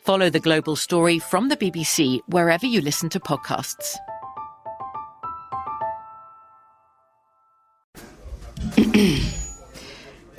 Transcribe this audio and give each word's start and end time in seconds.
Follow 0.00 0.30
the 0.30 0.40
global 0.40 0.76
story 0.76 1.18
from 1.18 1.48
the 1.48 1.56
BBC 1.56 2.20
wherever 2.26 2.66
you 2.66 2.80
listen 2.80 3.08
to 3.10 3.20
podcasts. 3.20 3.96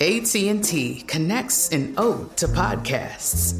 AT&T 0.01 1.03
connects 1.07 1.69
an 1.69 1.93
ode 1.97 2.35
to 2.37 2.47
podcasts. 2.47 3.53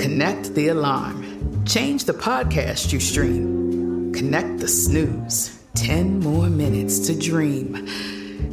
Connect 0.00 0.54
the 0.54 0.68
alarm. 0.68 1.64
Change 1.64 2.04
the 2.04 2.12
podcast 2.12 2.92
you 2.92 3.00
stream. 3.00 4.12
Connect 4.12 4.58
the 4.60 4.68
snooze. 4.68 5.58
10 5.74 6.20
more 6.20 6.48
minutes 6.48 7.00
to 7.00 7.18
dream. 7.18 7.88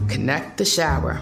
Connect 0.09 0.57
the 0.57 0.65
shower. 0.65 1.21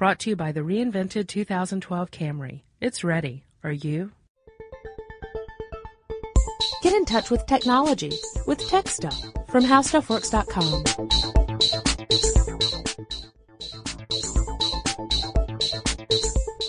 Brought 0.00 0.18
to 0.20 0.30
you 0.30 0.36
by 0.36 0.50
the 0.52 0.60
reinvented 0.60 1.26
2012 1.26 2.10
Camry. 2.10 2.62
It's 2.80 3.04
ready. 3.04 3.44
Are 3.62 3.70
you? 3.70 4.12
Get 6.82 6.94
in 6.94 7.04
touch 7.04 7.30
with 7.30 7.44
technology 7.44 8.10
with 8.46 8.66
Tech 8.66 8.88
Stuff 8.88 9.20
from 9.50 9.62
HowStuffWorks.com. 9.62 11.39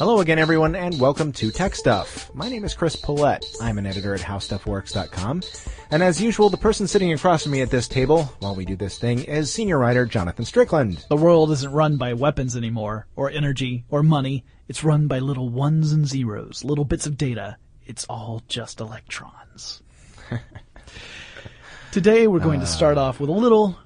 Hello 0.01 0.19
again, 0.19 0.39
everyone, 0.39 0.73
and 0.73 0.99
welcome 0.99 1.31
to 1.33 1.51
Tech 1.51 1.75
Stuff. 1.75 2.33
My 2.33 2.49
name 2.49 2.63
is 2.63 2.73
Chris 2.73 2.95
Pollette. 2.95 3.45
I'm 3.61 3.77
an 3.77 3.85
editor 3.85 4.15
at 4.15 4.21
HowStuffWorks.com. 4.21 5.43
And 5.91 6.01
as 6.01 6.19
usual, 6.19 6.49
the 6.49 6.57
person 6.57 6.87
sitting 6.87 7.13
across 7.13 7.43
from 7.43 7.51
me 7.51 7.61
at 7.61 7.69
this 7.69 7.87
table 7.87 8.23
while 8.39 8.55
we 8.55 8.65
do 8.65 8.75
this 8.75 8.97
thing 8.97 9.19
is 9.25 9.53
senior 9.53 9.77
writer 9.77 10.07
Jonathan 10.07 10.43
Strickland. 10.43 11.05
The 11.07 11.17
world 11.17 11.51
isn't 11.51 11.71
run 11.71 11.97
by 11.97 12.13
weapons 12.13 12.57
anymore, 12.57 13.05
or 13.15 13.29
energy, 13.29 13.85
or 13.91 14.01
money. 14.01 14.43
It's 14.67 14.83
run 14.83 15.05
by 15.05 15.19
little 15.19 15.49
ones 15.49 15.91
and 15.91 16.07
zeros, 16.07 16.63
little 16.63 16.83
bits 16.83 17.05
of 17.05 17.15
data. 17.15 17.57
It's 17.85 18.05
all 18.05 18.41
just 18.47 18.79
electrons. 18.79 19.83
Today 21.91 22.25
we're 22.25 22.39
going 22.39 22.61
to 22.61 22.65
uh. 22.65 22.69
start 22.69 22.97
off 22.97 23.19
with 23.19 23.29
a 23.29 23.33
little 23.33 23.77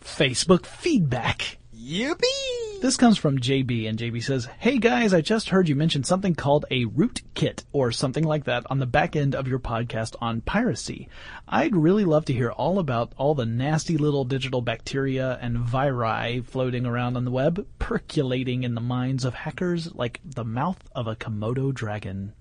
Facebook 0.00 0.64
feedback. 0.64 1.57
Yippee! 1.88 2.82
This 2.82 2.98
comes 2.98 3.16
from 3.16 3.38
JB, 3.38 3.88
and 3.88 3.98
JB 3.98 4.22
says, 4.22 4.46
Hey 4.58 4.76
guys, 4.76 5.14
I 5.14 5.22
just 5.22 5.48
heard 5.48 5.70
you 5.70 5.74
mention 5.74 6.04
something 6.04 6.34
called 6.34 6.66
a 6.70 6.84
rootkit 6.84 7.64
or 7.72 7.92
something 7.92 8.24
like 8.24 8.44
that 8.44 8.66
on 8.68 8.78
the 8.78 8.84
back 8.84 9.16
end 9.16 9.34
of 9.34 9.48
your 9.48 9.58
podcast 9.58 10.14
on 10.20 10.42
piracy. 10.42 11.08
I'd 11.48 11.74
really 11.74 12.04
love 12.04 12.26
to 12.26 12.34
hear 12.34 12.50
all 12.50 12.78
about 12.78 13.14
all 13.16 13.34
the 13.34 13.46
nasty 13.46 13.96
little 13.96 14.26
digital 14.26 14.60
bacteria 14.60 15.38
and 15.40 15.56
viri 15.56 16.42
floating 16.42 16.84
around 16.84 17.16
on 17.16 17.24
the 17.24 17.30
web, 17.30 17.66
percolating 17.78 18.64
in 18.64 18.74
the 18.74 18.82
minds 18.82 19.24
of 19.24 19.32
hackers 19.32 19.94
like 19.94 20.20
the 20.22 20.44
mouth 20.44 20.86
of 20.94 21.06
a 21.06 21.16
Komodo 21.16 21.72
dragon. 21.72 22.34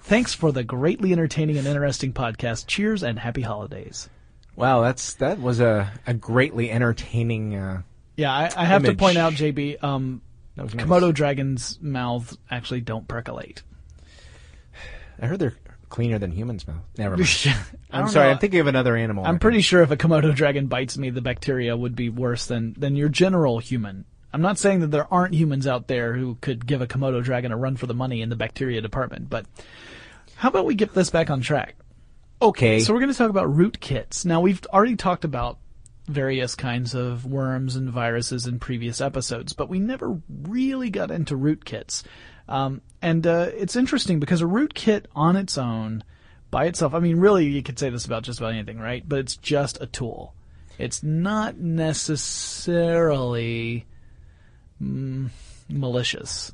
Thanks 0.00 0.32
for 0.32 0.52
the 0.52 0.64
greatly 0.64 1.12
entertaining 1.12 1.58
and 1.58 1.66
interesting 1.66 2.14
podcast. 2.14 2.66
Cheers 2.66 3.02
and 3.02 3.18
happy 3.18 3.42
holidays. 3.42 4.08
Wow, 4.56 4.80
that's 4.80 5.12
that 5.16 5.38
was 5.38 5.60
a, 5.60 5.92
a 6.06 6.14
greatly 6.14 6.70
entertaining. 6.70 7.54
Uh, 7.54 7.82
Yeah, 8.16 8.32
I, 8.32 8.50
I 8.56 8.64
have 8.64 8.84
to 8.84 8.94
point 8.94 9.18
out, 9.18 9.34
JB, 9.34 9.82
um, 9.84 10.22
nice. 10.56 10.72
Komodo 10.72 11.12
dragons' 11.12 11.78
mouths 11.80 12.36
actually 12.50 12.80
don't 12.80 13.06
percolate. 13.06 13.62
I 15.20 15.26
heard 15.26 15.38
they're 15.38 15.56
cleaner 15.88 16.18
than 16.18 16.30
humans' 16.30 16.66
mouth. 16.66 16.82
Never 16.96 17.16
mind. 17.16 17.56
I'm 17.90 18.08
sorry. 18.08 18.26
know. 18.26 18.32
I'm 18.32 18.38
thinking 18.38 18.60
of 18.60 18.66
another 18.66 18.96
animal. 18.96 19.24
I'm 19.24 19.38
pretty 19.38 19.60
sure 19.60 19.82
if 19.82 19.90
a 19.90 19.96
Komodo 19.96 20.34
dragon 20.34 20.66
bites 20.66 20.96
me, 20.98 21.10
the 21.10 21.20
bacteria 21.20 21.76
would 21.76 21.94
be 21.94 22.08
worse 22.08 22.46
than, 22.46 22.74
than 22.78 22.96
your 22.96 23.08
general 23.08 23.58
human. 23.58 24.04
I'm 24.32 24.42
not 24.42 24.58
saying 24.58 24.80
that 24.80 24.90
there 24.90 25.12
aren't 25.12 25.34
humans 25.34 25.66
out 25.66 25.86
there 25.86 26.14
who 26.14 26.36
could 26.40 26.66
give 26.66 26.82
a 26.82 26.86
Komodo 26.86 27.22
dragon 27.22 27.52
a 27.52 27.56
run 27.56 27.76
for 27.76 27.86
the 27.86 27.94
money 27.94 28.20
in 28.20 28.28
the 28.28 28.36
bacteria 28.36 28.80
department, 28.80 29.30
but 29.30 29.46
how 30.34 30.48
about 30.48 30.66
we 30.66 30.74
get 30.74 30.92
this 30.92 31.08
back 31.10 31.30
on 31.30 31.40
track? 31.40 31.76
Okay. 32.42 32.80
So 32.80 32.92
we're 32.92 33.00
going 33.00 33.12
to 33.12 33.16
talk 33.16 33.30
about 33.30 33.48
rootkits. 33.48 34.26
Now 34.26 34.42
we've 34.42 34.60
already 34.66 34.96
talked 34.96 35.24
about 35.24 35.58
various 36.06 36.54
kinds 36.54 36.94
of 36.94 37.26
worms 37.26 37.76
and 37.76 37.90
viruses 37.90 38.46
in 38.46 38.58
previous 38.58 39.00
episodes, 39.00 39.52
but 39.52 39.68
we 39.68 39.78
never 39.78 40.20
really 40.28 40.90
got 40.90 41.10
into 41.10 41.36
rootkits. 41.36 42.02
Um, 42.48 42.80
and 43.02 43.26
uh, 43.26 43.50
it's 43.54 43.76
interesting 43.76 44.20
because 44.20 44.40
a 44.40 44.46
rootkit 44.46 45.06
on 45.14 45.36
its 45.36 45.58
own, 45.58 46.02
by 46.50 46.64
itself, 46.66 46.94
I 46.94 47.00
mean, 47.00 47.18
really, 47.18 47.46
you 47.46 47.62
could 47.62 47.78
say 47.78 47.90
this 47.90 48.04
about 48.04 48.22
just 48.22 48.38
about 48.38 48.54
anything, 48.54 48.78
right? 48.78 49.06
But 49.06 49.18
it's 49.20 49.36
just 49.36 49.80
a 49.80 49.86
tool. 49.86 50.34
It's 50.78 51.02
not 51.02 51.56
necessarily 51.56 53.86
mm, 54.80 55.30
malicious. 55.68 56.52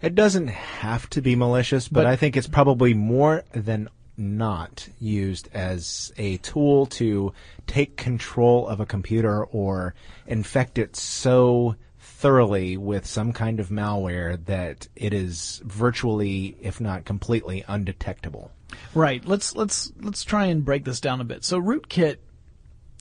It 0.00 0.14
doesn't 0.14 0.48
have 0.48 1.10
to 1.10 1.20
be 1.22 1.34
malicious, 1.34 1.88
but, 1.88 2.04
But- 2.04 2.06
I 2.06 2.14
think 2.16 2.36
it's 2.36 2.46
probably 2.46 2.94
more 2.94 3.42
than 3.52 3.88
not 4.16 4.88
used 5.00 5.48
as 5.52 6.12
a 6.16 6.36
tool 6.38 6.86
to 6.86 7.32
take 7.66 7.96
control 7.96 8.66
of 8.68 8.80
a 8.80 8.86
computer 8.86 9.44
or 9.44 9.94
infect 10.26 10.78
it 10.78 10.96
so 10.96 11.76
thoroughly 11.98 12.76
with 12.76 13.06
some 13.06 13.32
kind 13.32 13.60
of 13.60 13.68
malware 13.68 14.42
that 14.46 14.88
it 14.96 15.12
is 15.12 15.60
virtually, 15.64 16.56
if 16.60 16.80
not 16.80 17.04
completely, 17.04 17.64
undetectable. 17.68 18.50
Right. 18.94 19.24
Let's 19.26 19.54
let's 19.54 19.92
let's 20.00 20.24
try 20.24 20.46
and 20.46 20.64
break 20.64 20.84
this 20.84 21.00
down 21.00 21.20
a 21.20 21.24
bit. 21.24 21.44
So 21.44 21.60
rootkit, 21.60 22.16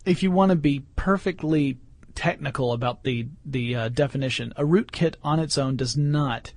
if 0.06 0.24
you 0.24 0.32
want 0.32 0.50
to 0.50 0.56
be 0.56 0.84
perfectly 0.96 1.78
technical 2.16 2.74
about 2.74 3.04
the 3.04 3.28
the 3.46 3.76
uh, 3.76 3.90
definition, 3.90 4.54
a 4.56 4.64
rootkit 4.64 5.16
on 5.24 5.40
its 5.40 5.58
own 5.58 5.76
does 5.76 5.96
not 5.98 6.54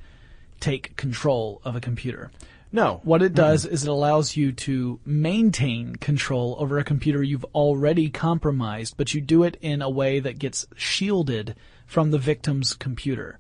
take 0.60 0.96
control 0.96 1.60
of 1.64 1.76
a 1.76 1.80
computer. 1.80 2.30
No. 2.72 3.00
What 3.04 3.22
it 3.22 3.34
does 3.34 3.64
is 3.64 3.84
it 3.84 3.88
allows 3.88 4.36
you 4.36 4.52
to 4.52 5.00
maintain 5.04 5.96
control 5.96 6.56
over 6.58 6.78
a 6.78 6.84
computer 6.84 7.22
you've 7.22 7.44
already 7.54 8.10
compromised, 8.10 8.96
but 8.96 9.14
you 9.14 9.20
do 9.20 9.44
it 9.44 9.56
in 9.60 9.82
a 9.82 9.90
way 9.90 10.20
that 10.20 10.38
gets 10.38 10.66
shielded 10.76 11.54
from 11.86 12.10
the 12.10 12.18
victim's 12.18 12.74
computer. 12.74 13.38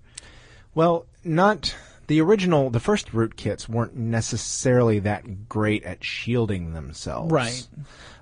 Well, 0.74 1.06
not 1.24 1.74
the 2.06 2.20
original, 2.20 2.70
the 2.70 2.80
first 2.80 3.12
rootkits 3.12 3.68
weren't 3.68 3.96
necessarily 3.96 5.00
that 5.00 5.48
great 5.48 5.82
at 5.84 6.04
shielding 6.04 6.72
themselves. 6.72 7.32
Right. 7.32 7.66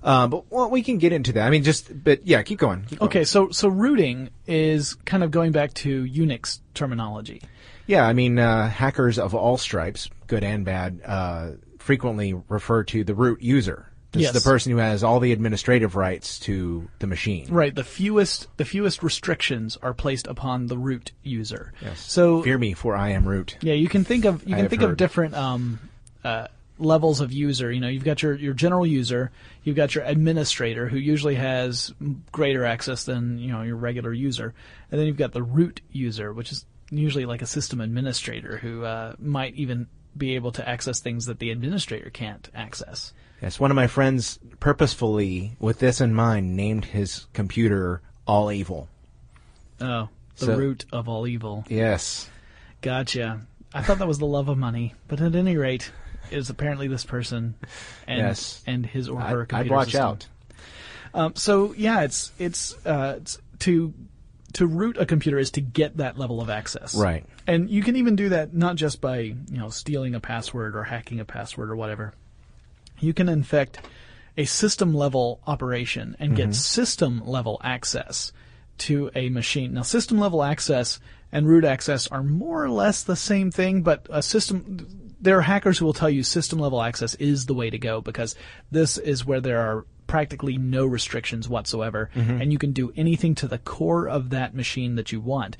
Uh, 0.03 0.27
but 0.27 0.51
well, 0.51 0.69
we 0.69 0.81
can 0.81 0.97
get 0.97 1.13
into 1.13 1.33
that. 1.33 1.45
I 1.45 1.49
mean, 1.49 1.63
just 1.63 2.03
but 2.03 2.25
yeah, 2.25 2.41
keep 2.43 2.59
going. 2.59 2.85
Keep 2.85 2.99
going. 2.99 3.09
Okay, 3.09 3.23
so 3.23 3.49
so 3.49 3.67
rooting 3.67 4.29
is 4.47 4.95
kind 5.05 5.23
of 5.23 5.31
going 5.31 5.51
back 5.51 5.73
to 5.75 6.03
Unix 6.05 6.59
terminology. 6.73 7.41
Yeah, 7.87 8.05
I 8.05 8.13
mean, 8.13 8.39
uh, 8.39 8.69
hackers 8.69 9.19
of 9.19 9.35
all 9.35 9.57
stripes, 9.57 10.09
good 10.27 10.43
and 10.43 10.65
bad, 10.65 11.01
uh, 11.05 11.51
frequently 11.79 12.33
refer 12.49 12.83
to 12.85 13.03
the 13.03 13.13
root 13.13 13.41
user. 13.41 13.87
This 14.11 14.23
Yes. 14.23 14.35
is 14.35 14.43
the 14.43 14.49
person 14.49 14.71
who 14.71 14.77
has 14.77 15.03
all 15.03 15.19
the 15.19 15.33
administrative 15.33 15.95
rights 15.97 16.39
to 16.39 16.87
the 16.99 17.05
machine. 17.07 17.47
Right, 17.49 17.75
the 17.75 17.83
fewest 17.83 18.47
the 18.57 18.63
fewest 18.63 19.03
restrictions 19.03 19.77
are 19.81 19.93
placed 19.93 20.25
upon 20.27 20.67
the 20.67 20.77
root 20.77 21.11
user. 21.21 21.73
Yes. 21.81 21.99
So 21.99 22.41
Fear 22.41 22.57
me, 22.57 22.73
for 22.73 22.95
I 22.95 23.09
am 23.09 23.27
root. 23.27 23.57
Yeah, 23.61 23.73
you 23.73 23.89
can 23.89 24.05
think 24.05 24.23
of 24.23 24.47
you 24.47 24.55
can 24.55 24.69
think 24.69 24.81
heard. 24.81 24.91
of 24.91 24.97
different 24.97 25.35
um, 25.35 25.79
uh, 26.23 26.47
levels 26.79 27.19
of 27.19 27.33
user. 27.33 27.69
You 27.71 27.81
know, 27.81 27.89
you've 27.89 28.05
got 28.05 28.23
your 28.23 28.35
your 28.35 28.53
general 28.53 28.87
user, 28.87 29.31
you've 29.65 29.75
got 29.75 29.93
your 29.95 30.05
administrator 30.05 30.87
who 30.87 30.97
usually 30.97 31.35
has 31.35 31.93
greater 32.31 32.63
access 32.63 33.03
than 33.03 33.37
you 33.37 33.51
know 33.51 33.63
your 33.63 33.75
regular 33.75 34.13
user, 34.13 34.53
and 34.91 34.99
then 34.99 35.07
you've 35.07 35.17
got 35.17 35.33
the 35.33 35.43
root 35.43 35.81
user, 35.91 36.31
which 36.31 36.53
is 36.53 36.65
usually 36.89 37.25
like 37.25 37.41
a 37.41 37.45
system 37.47 37.81
administrator 37.81 38.57
who 38.57 38.83
uh, 38.83 39.15
might 39.19 39.55
even 39.55 39.87
be 40.17 40.35
able 40.35 40.51
to 40.53 40.67
access 40.67 40.99
things 40.99 41.25
that 41.25 41.39
the 41.39 41.51
administrator 41.51 42.09
can't 42.09 42.49
access. 42.55 43.13
Yes, 43.41 43.59
one 43.59 43.69
of 43.71 43.75
my 43.75 43.87
friends 43.87 44.39
purposefully, 44.59 45.55
with 45.59 45.79
this 45.79 45.99
in 45.99 46.13
mind, 46.13 46.55
named 46.55 46.85
his 46.85 47.25
computer 47.33 48.01
All 48.25 48.51
Evil. 48.51 48.87
Oh, 49.81 50.09
the 50.37 50.45
So- 50.45 50.57
root 50.57 50.85
of 50.91 51.09
all 51.09 51.27
evil. 51.27 51.65
Yes. 51.67 52.29
Gotcha. 52.81 53.41
I 53.73 53.81
thought 53.81 53.97
that 53.97 54.07
was 54.07 54.19
the 54.19 54.25
love 54.25 54.47
of 54.47 54.57
money, 54.57 54.93
but 55.09 55.19
at 55.19 55.35
any 55.35 55.57
rate, 55.57 55.91
it 56.31 56.37
is 56.37 56.49
apparently 56.49 56.87
this 56.87 57.03
person 57.03 57.55
and 58.07 58.19
Yes. 58.19 58.63
and 58.65 58.85
his 58.85 59.09
or 59.09 59.21
I, 59.21 59.29
her 59.31 59.47
I'd 59.51 59.69
watch 59.69 59.87
system. 59.91 60.01
out. 60.03 60.27
Um, 61.13 61.35
so 61.35 61.73
yeah, 61.73 62.01
it's 62.03 62.31
it's, 62.39 62.73
uh, 62.85 63.15
it's 63.17 63.37
to 63.59 63.93
to 64.55 64.65
root 64.65 64.97
a 64.97 65.05
computer 65.05 65.37
is 65.37 65.51
to 65.51 65.61
get 65.61 65.97
that 65.97 66.17
level 66.17 66.41
of 66.41 66.49
access. 66.49 66.95
Right. 66.95 67.25
And 67.45 67.69
you 67.69 67.83
can 67.83 67.97
even 67.97 68.15
do 68.15 68.29
that 68.29 68.53
not 68.53 68.77
just 68.77 69.01
by 69.01 69.19
you 69.19 69.35
know 69.49 69.69
stealing 69.69 70.15
a 70.15 70.19
password 70.19 70.75
or 70.75 70.83
hacking 70.83 71.19
a 71.19 71.25
password 71.25 71.69
or 71.69 71.75
whatever. 71.75 72.13
You 72.99 73.13
can 73.13 73.27
infect 73.27 73.79
a 74.37 74.45
system 74.45 74.93
level 74.93 75.41
operation 75.45 76.15
and 76.19 76.35
get 76.35 76.45
mm-hmm. 76.45 76.53
system 76.53 77.25
level 77.25 77.59
access 77.63 78.31
to 78.77 79.09
a 79.15 79.29
machine. 79.29 79.73
Now, 79.73 79.83
system 79.83 80.19
level 80.19 80.43
access 80.43 80.99
and 81.31 81.47
root 81.47 81.65
access 81.65 82.07
are 82.07 82.23
more 82.23 82.63
or 82.63 82.69
less 82.69 83.03
the 83.03 83.15
same 83.15 83.51
thing, 83.51 83.81
but 83.81 84.07
a 84.09 84.21
system, 84.21 85.15
there 85.19 85.37
are 85.37 85.41
hackers 85.41 85.77
who 85.77 85.85
will 85.85 85.93
tell 85.93 86.09
you 86.09 86.23
system 86.23 86.59
level 86.59 86.81
access 86.81 87.15
is 87.15 87.45
the 87.45 87.53
way 87.53 87.69
to 87.69 87.77
go 87.77 88.01
because 88.01 88.35
this 88.71 88.97
is 88.97 89.25
where 89.25 89.41
there 89.41 89.59
are 89.59 89.85
practically 90.07 90.57
no 90.57 90.85
restrictions 90.85 91.49
whatsoever 91.49 92.09
and 92.41 92.51
you 92.51 92.57
can 92.57 92.71
do 92.71 92.91
anything 92.95 93.35
to 93.35 93.47
the 93.47 93.57
core 93.57 94.07
of 94.07 94.29
that 94.29 94.53
machine 94.53 94.95
that 94.95 95.11
you 95.11 95.19
want. 95.19 95.57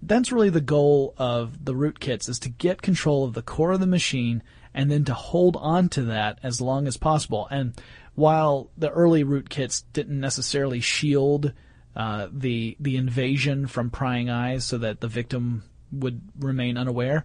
That's 0.00 0.32
really 0.32 0.50
the 0.50 0.60
goal 0.60 1.14
of 1.16 1.64
the 1.64 1.74
rootkits 1.74 2.28
is 2.28 2.38
to 2.40 2.48
get 2.48 2.82
control 2.82 3.24
of 3.24 3.34
the 3.34 3.42
core 3.42 3.72
of 3.72 3.80
the 3.80 3.86
machine 3.86 4.42
and 4.74 4.90
then 4.90 5.04
to 5.04 5.14
hold 5.14 5.56
on 5.56 5.88
to 5.90 6.02
that 6.02 6.38
as 6.42 6.60
long 6.60 6.86
as 6.86 6.96
possible. 6.96 7.46
And 7.50 7.74
while 8.14 8.70
the 8.76 8.90
early 8.90 9.24
rootkits 9.24 9.84
didn't 9.92 10.20
necessarily 10.20 10.80
shield 10.80 11.52
uh, 11.94 12.28
the 12.32 12.76
the 12.80 12.96
invasion 12.96 13.66
from 13.66 13.90
prying 13.90 14.30
eyes 14.30 14.64
so 14.64 14.78
that 14.78 15.00
the 15.00 15.08
victim 15.08 15.62
would 15.92 16.22
remain 16.38 16.78
unaware, 16.78 17.24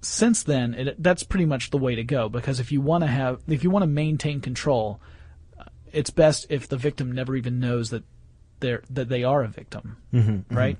since 0.00 0.44
then 0.44 0.74
it, 0.74 1.02
that's 1.02 1.24
pretty 1.24 1.46
much 1.46 1.70
the 1.70 1.78
way 1.78 1.96
to 1.96 2.04
go. 2.04 2.28
Because 2.28 2.60
if 2.60 2.70
you 2.70 2.80
want 2.80 3.02
to 3.02 3.08
have 3.08 3.40
if 3.48 3.64
you 3.64 3.70
want 3.70 3.82
to 3.82 3.88
maintain 3.88 4.40
control, 4.40 5.00
it's 5.94 6.10
best 6.10 6.46
if 6.50 6.68
the 6.68 6.76
victim 6.76 7.12
never 7.12 7.36
even 7.36 7.60
knows 7.60 7.90
that 7.90 8.04
they're 8.60 8.82
that 8.90 9.08
they 9.08 9.24
are 9.24 9.42
a 9.42 9.48
victim, 9.48 9.96
right? 10.50 10.78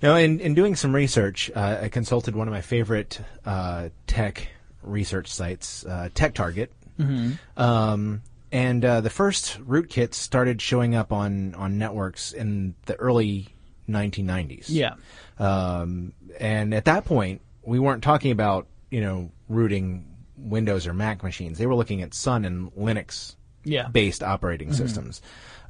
You 0.00 0.08
know, 0.08 0.16
in, 0.16 0.38
in 0.38 0.54
doing 0.54 0.76
some 0.76 0.94
research, 0.94 1.50
uh, 1.56 1.78
I 1.82 1.88
consulted 1.88 2.36
one 2.36 2.46
of 2.46 2.54
my 2.54 2.60
favorite 2.60 3.20
uh, 3.44 3.88
tech 4.06 4.48
research 4.82 5.32
sites, 5.32 5.84
uh, 5.84 6.08
Tech 6.14 6.34
Target. 6.34 6.72
Mm-hmm. 7.00 7.60
Um, 7.60 8.22
and 8.52 8.84
uh, 8.84 9.00
the 9.00 9.10
first 9.10 9.58
rootkits 9.58 10.14
started 10.14 10.62
showing 10.62 10.94
up 10.94 11.12
on, 11.12 11.54
on 11.56 11.78
networks 11.78 12.32
in 12.32 12.76
the 12.86 12.94
early 12.94 13.48
1990s. 13.88 14.66
Yeah. 14.68 14.94
Um, 15.38 16.12
and 16.38 16.72
at 16.74 16.84
that 16.84 17.04
point, 17.04 17.42
we 17.62 17.80
weren't 17.80 18.04
talking 18.04 18.30
about, 18.30 18.68
you 18.90 19.00
know, 19.00 19.32
rooting 19.48 20.06
Windows 20.36 20.86
or 20.86 20.94
Mac 20.94 21.24
machines. 21.24 21.58
They 21.58 21.66
were 21.66 21.74
looking 21.74 22.02
at 22.02 22.14
Sun 22.14 22.44
and 22.44 22.72
Linux 22.74 23.34
Yeah. 23.64 23.88
based 23.88 24.22
operating 24.22 24.72
systems. 24.72 25.20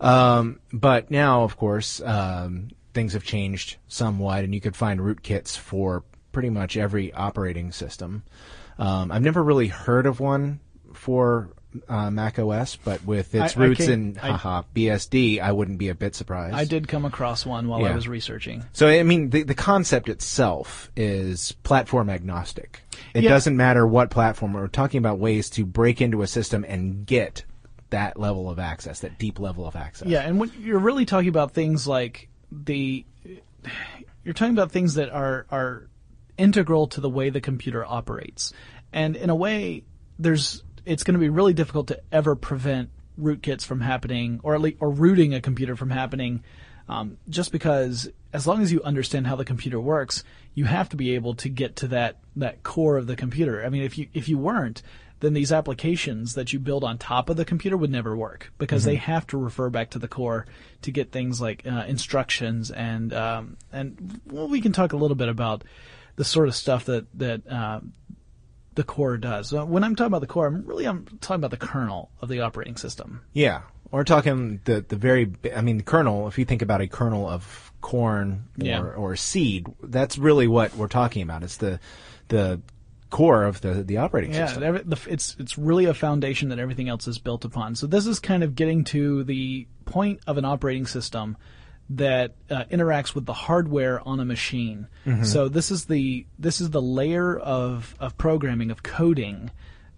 Um, 0.00 0.61
but 0.73 1.11
now, 1.11 1.43
of 1.43 1.56
course, 1.56 2.00
um, 2.02 2.69
things 2.94 3.12
have 3.14 3.25
changed 3.25 3.76
somewhat, 3.88 4.44
and 4.44 4.55
you 4.55 4.61
could 4.61 4.76
find 4.76 5.00
rootkits 5.00 5.56
for 5.56 6.05
pretty 6.32 6.50
much 6.50 6.76
every 6.76 7.12
operating 7.12 7.73
system. 7.73 8.23
Um, 8.79 9.11
I've 9.11 9.23
never 9.23 9.43
really 9.43 9.69
heard 9.69 10.06
of 10.06 10.20
one 10.20 10.61
for 10.94 11.50
uh, 11.88 12.11
Mac 12.11 12.38
OS, 12.38 12.76
but 12.76 13.05
with 13.05 13.35
its 13.35 13.56
I- 13.56 13.61
I 13.61 13.64
roots 13.67 13.81
came- 13.87 13.90
in 13.93 14.19
I- 14.23 14.31
haha, 14.31 14.62
BSD, 14.75 15.40
I 15.40 15.52
wouldn't 15.52 15.79
be 15.79 15.88
a 15.90 15.94
bit 15.94 16.14
surprised. 16.14 16.55
I 16.55 16.64
did 16.64 16.88
come 16.88 17.05
across 17.05 17.44
one 17.44 17.69
while 17.69 17.85
I 17.85 17.94
was 17.94 18.08
researching. 18.08 18.64
So 18.73 18.88
I 18.88 19.02
mean, 19.02 19.31
the 19.31 19.43
the 19.43 19.55
concept 19.55 20.08
itself 20.08 20.90
is 20.96 21.52
platform 21.64 22.08
agnostic. 22.08 22.81
It 23.14 23.25
Yeah. 23.25 23.30
doesn't 23.30 23.57
matter 23.57 23.87
what 23.87 24.11
platform. 24.11 24.54
We're 24.54 24.68
talking 24.68 24.99
about 24.99 25.18
ways 25.18 25.50
to 25.50 25.66
break 25.66 26.00
into 26.00 26.23
a 26.23 26.26
system 26.26 26.64
and 26.66 27.04
get 27.04 27.45
that 27.90 28.18
level 28.18 28.50
of 28.50 28.59
access, 28.59 29.00
that 29.00 29.18
deep 29.18 29.38
level 29.38 29.66
of 29.66 29.76
access. 29.76 30.09
Yeah, 30.09 30.21
and 30.21 30.38
when 30.38 30.52
you're 30.61 30.78
really 30.78 31.04
talking 31.04 31.28
about 31.28 31.52
things 31.52 31.87
like 31.87 32.28
the, 32.50 33.04
you're 34.25 34.35
talking 34.35 34.54
about 34.54 34.73
things 34.73 34.95
that 34.95 35.11
are 35.11 35.47
are 35.50 35.88
integral 36.37 36.87
to 36.88 37.00
the 37.00 37.11
way 37.11 37.30
the 37.30 37.40
computer 37.40 37.85
operates, 37.85 38.52
and 38.92 39.16
in 39.16 39.30
a 39.30 39.35
way, 39.35 39.85
there's 40.18 40.62
it's 40.85 41.04
going 41.04 41.14
to 41.14 41.21
be 41.21 41.28
really 41.28 41.54
difficult 41.54 41.88
to 41.88 42.00
ever 42.12 42.35
prevent 42.35 42.90
rootkits 43.21 43.64
from 43.64 43.80
happening, 43.80 44.40
or 44.42 44.54
at 44.54 44.61
least 44.61 44.76
or 44.80 44.90
rooting 44.90 45.35
a 45.35 45.40
computer 45.40 45.76
from 45.76 45.90
happening, 45.90 46.42
um, 46.88 47.18
just 47.28 47.52
because 47.52 48.09
as 48.33 48.47
long 48.47 48.62
as 48.62 48.73
you 48.73 48.83
understand 48.83 49.26
how 49.26 49.37
the 49.37 49.45
computer 49.45 49.80
works, 49.80 50.25
you 50.54 50.64
have 50.64 50.88
to 50.90 50.97
be 50.97 51.14
able 51.14 51.35
to 51.35 51.49
get 51.49 51.76
to 51.76 51.88
that 51.88 52.18
that 52.37 52.62
core 52.62 52.97
of 52.97 53.07
the 53.07 53.16
computer. 53.16 53.64
I 53.64 53.68
mean, 53.68 53.83
if 53.83 53.99
you 53.99 54.09
if 54.12 54.28
you 54.28 54.38
weren't, 54.38 54.83
then 55.21 55.35
these 55.35 55.53
applications 55.53 56.35
that 56.35 56.53
you 56.53 56.59
build 56.59 56.85
on 56.85 56.99
top 56.99 57.29
of 57.29 57.37
the 57.37 57.45
computer 57.45 57.77
would 57.77 57.91
never 57.91 58.17
work 58.17 58.53
because 58.59 58.85
they 58.85 58.95
have 58.97 59.27
to 59.29 59.37
refer 59.37 59.69
back 59.71 59.91
to 59.91 59.99
the 59.99 60.09
core 60.09 60.47
to 60.83 60.91
get 60.91 61.11
things 61.11 61.41
like 61.41 61.67
uh, 61.67 61.85
instructions 61.89 62.71
and 62.71 63.13
um, 63.13 63.57
and 63.73 64.21
well, 64.31 64.49
we 64.49 64.61
can 64.61 64.73
talk 64.73 64.93
a 64.93 64.97
little 64.97 65.17
bit 65.17 65.29
about 65.29 65.65
the 66.17 66.25
sort 66.25 66.49
of 66.49 66.55
stuff 66.55 66.85
that 66.85 67.07
that 67.19 67.47
uh, 67.51 67.81
the 68.75 68.85
core 68.85 69.17
does. 69.17 69.49
So 69.49 69.65
when 69.65 69.83
I'm 69.83 69.97
talking 69.97 70.09
about 70.09 70.21
the 70.21 70.27
core, 70.29 70.47
I'm 70.47 70.65
really 70.65 70.87
I'm 70.87 71.05
talking 71.21 71.41
about 71.45 71.51
the 71.51 71.57
kernel 71.67 72.11
of 72.21 72.29
the 72.29 72.41
operating 72.41 72.77
system. 72.77 73.23
Yeah. 73.33 73.63
We're 73.91 74.05
talking 74.05 74.61
the 74.67 74.85
the 74.87 74.97
very. 74.97 75.33
I 75.57 75.63
mean, 75.63 75.79
the 75.79 75.83
kernel. 75.83 76.29
If 76.29 76.39
you 76.39 76.45
think 76.45 76.61
about 76.61 76.83
a 76.83 76.87
kernel 76.87 77.27
of 77.27 77.73
corn 77.81 78.45
or, 78.61 78.67
Yeah. 78.67 78.83
or 78.83 79.17
seed, 79.17 79.67
that's 79.83 80.19
really 80.19 80.47
what 80.47 80.77
we're 80.77 80.89
talking 80.89 81.23
about. 81.23 81.43
It's 81.43 81.57
the 81.57 81.81
the 82.29 82.61
core 83.11 83.45
of 83.45 83.61
the 83.61 83.83
the 83.83 83.97
operating 83.99 84.33
Yeah, 84.33 84.47
system. 84.47 84.83
the, 84.87 84.99
it's 85.09 85.37
it's 85.38 85.57
really 85.59 85.87
a 85.87 85.95
foundation 85.95 86.49
that 86.50 86.59
everything 86.59 86.88
else 86.88 87.09
is 87.09 87.19
built 87.19 87.45
upon. 87.45 87.75
So 87.75 87.87
this 87.87 88.07
is 88.07 88.21
kind 88.21 88.43
of 88.43 88.55
getting 88.55 88.85
to 88.85 89.25
the 89.25 89.67
point 89.85 90.21
of 90.27 90.37
an 90.38 90.45
operating 90.45 90.87
system 90.87 91.37
that 91.91 92.35
uh, 92.50 92.65
interacts 92.71 93.15
with 93.15 93.25
the 93.25 93.33
hardware 93.33 94.07
on 94.07 94.21
a 94.21 94.25
machine. 94.25 94.88
So 95.23 95.49
this 95.49 95.71
is 95.71 95.87
the 95.87 96.27
this 96.38 96.61
is 96.61 96.69
the 96.71 96.83
layer 96.83 97.38
of 97.38 97.95
of 97.99 98.19
programming 98.19 98.71
of 98.71 98.83
coding 98.83 99.50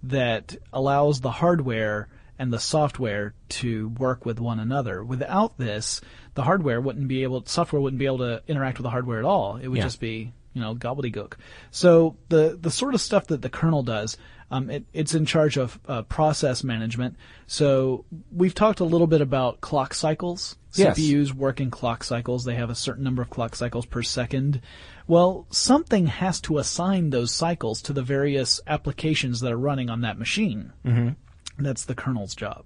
that 0.05 0.57
allows 0.73 1.21
the 1.21 1.31
hardware 1.33 2.09
and 2.39 2.53
the 2.53 2.59
software 2.61 3.35
to 3.49 3.89
work 3.99 4.25
with 4.25 4.41
one 4.41 4.59
another. 4.61 5.05
Without 5.05 5.59
this, 5.59 6.01
the 6.35 6.43
hardware 6.45 6.81
wouldn't 6.81 7.07
be 7.07 7.23
able, 7.23 7.45
software 7.45 7.83
wouldn't 7.83 7.99
be 7.99 8.07
able 8.07 8.19
to 8.19 8.41
interact 8.49 8.79
with 8.79 8.85
the 8.85 8.91
hardware 8.91 9.19
at 9.19 9.27
all. 9.27 9.57
It 9.57 9.69
would 9.69 9.77
Yeah. 9.77 9.83
just 9.85 10.01
be, 10.01 10.33
you 10.53 10.61
know, 10.61 10.75
gobbledygook. 10.75 11.35
So 11.71 12.17
the 12.29 12.59
the 12.61 12.71
sort 12.71 12.95
of 12.95 13.01
stuff 13.01 13.27
that 13.29 13.43
the 13.43 13.49
kernel 13.49 13.83
does, 13.83 14.17
um, 14.51 14.69
it, 14.71 14.85
it's 14.93 15.15
in 15.15 15.27
charge 15.27 15.57
of 15.57 15.79
uh, 15.87 16.03
process 16.03 16.65
management. 16.65 17.17
So 17.47 18.05
we've 18.33 18.55
talked 18.55 18.81
a 18.81 18.85
little 18.85 19.07
bit 19.07 19.21
about 19.21 19.61
clock 19.61 19.95
cycles. 19.95 20.57
Yes. 20.75 20.99
CPUs 20.99 21.33
work 21.33 21.61
in 21.61 21.71
clock 21.71 22.05
cycles. 22.05 22.45
They 22.45 22.55
have 22.55 22.71
a 22.71 22.75
certain 22.75 23.05
number 23.05 23.23
of 23.23 23.31
clock 23.31 23.57
cycles 23.57 23.87
per 23.87 24.03
second. 24.03 24.61
Well, 25.07 25.47
something 25.51 26.07
has 26.07 26.41
to 26.43 26.59
assign 26.59 27.11
those 27.11 27.33
cycles 27.33 27.83
to 27.83 27.93
the 27.93 28.03
various 28.03 28.61
applications 28.67 29.41
that 29.41 29.53
are 29.53 29.59
running 29.59 29.91
on 29.91 30.03
that 30.03 30.19
machine. 30.19 30.73
Mm-hmm. 30.85 31.63
That's 31.65 31.85
the 31.85 31.95
kernel's 31.95 32.35
job. 32.35 32.65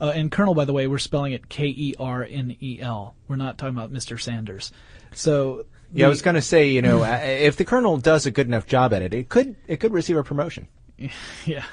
Uh, 0.00 0.12
and 0.14 0.30
kernel, 0.30 0.54
by 0.54 0.64
the 0.64 0.72
way, 0.72 0.86
we're 0.86 0.98
spelling 0.98 1.32
it 1.32 1.48
K 1.48 1.66
E 1.66 1.94
R 1.98 2.24
N 2.24 2.56
E 2.60 2.78
L. 2.80 3.14
We're 3.26 3.36
not 3.36 3.58
talking 3.58 3.76
about 3.76 3.92
Mr. 3.92 4.20
Sanders. 4.20 4.70
So 5.12 5.66
Yeah, 5.92 6.06
I 6.06 6.08
was 6.08 6.22
going 6.22 6.34
to 6.34 6.42
say, 6.42 6.68
you 6.68 6.82
know, 6.82 7.02
uh, 7.02 7.20
if 7.22 7.56
the 7.56 7.64
kernel 7.64 7.96
does 7.96 8.26
a 8.26 8.30
good 8.30 8.46
enough 8.46 8.66
job 8.66 8.92
at 8.92 9.02
it, 9.02 9.14
it 9.14 9.28
could 9.28 9.56
it 9.66 9.78
could 9.78 9.92
receive 9.92 10.16
a 10.16 10.24
promotion. 10.24 10.68
Yeah. 11.46 11.64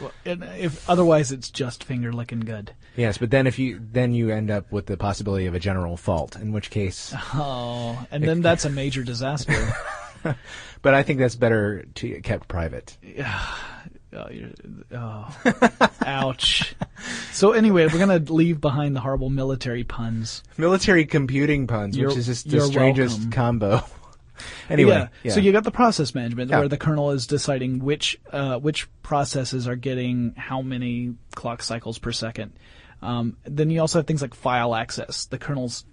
Well, 0.00 0.12
and 0.24 0.44
if 0.58 0.88
otherwise, 0.88 1.32
it's 1.32 1.50
just 1.50 1.84
finger 1.84 2.12
licking 2.12 2.40
good. 2.40 2.72
Yes, 2.96 3.18
but 3.18 3.30
then 3.30 3.46
if 3.46 3.58
you 3.58 3.80
then 3.92 4.12
you 4.12 4.30
end 4.30 4.50
up 4.50 4.70
with 4.70 4.86
the 4.86 4.96
possibility 4.96 5.46
of 5.46 5.54
a 5.54 5.58
general 5.58 5.96
fault, 5.96 6.36
in 6.36 6.52
which 6.52 6.70
case, 6.70 7.14
Oh, 7.34 8.04
and 8.10 8.22
then 8.22 8.42
that's 8.42 8.64
a 8.64 8.70
major 8.70 9.02
disaster. 9.02 9.72
but 10.82 10.94
I 10.94 11.02
think 11.02 11.18
that's 11.18 11.36
better 11.36 11.84
to 11.94 12.20
kept 12.20 12.48
private. 12.48 12.96
Oh, 14.12 14.28
oh. 14.94 15.88
ouch. 16.04 16.74
So 17.32 17.52
anyway, 17.52 17.86
we're 17.86 17.98
gonna 17.98 18.18
leave 18.18 18.60
behind 18.60 18.94
the 18.96 19.00
horrible 19.00 19.30
military 19.30 19.84
puns. 19.84 20.42
Military 20.56 21.04
computing 21.06 21.66
puns, 21.66 21.96
You're- 21.96 22.08
which 22.08 22.18
is 22.18 22.26
just 22.26 22.48
the 22.48 22.56
you're 22.56 22.66
strangest 22.66 23.16
welcome. 23.18 23.30
combo. 23.32 23.84
anyway, 24.70 24.92
yeah. 24.92 25.08
yeah. 25.22 25.32
So 25.32 25.40
you 25.40 25.52
got 25.52 25.64
the 25.64 25.70
process 25.70 26.14
management 26.14 26.50
Yeah. 26.50 26.58
where 26.58 26.68
the 26.68 26.78
kernel 26.78 27.10
is 27.12 27.26
deciding 27.26 27.78
which 27.84 28.20
uh, 28.32 28.58
which 28.58 28.88
processes 29.02 29.66
are 29.68 29.76
getting 29.76 30.34
how 30.36 30.62
many 30.62 31.14
clock 31.34 31.62
cycles 31.62 31.98
per 31.98 32.12
second. 32.12 32.52
Um, 33.02 33.36
then 33.44 33.70
you 33.70 33.80
also 33.80 33.98
have 33.98 34.06
things 34.06 34.22
like 34.22 34.34
file 34.34 34.74
access. 34.74 35.26
The 35.26 35.38
kernel's 35.38 35.84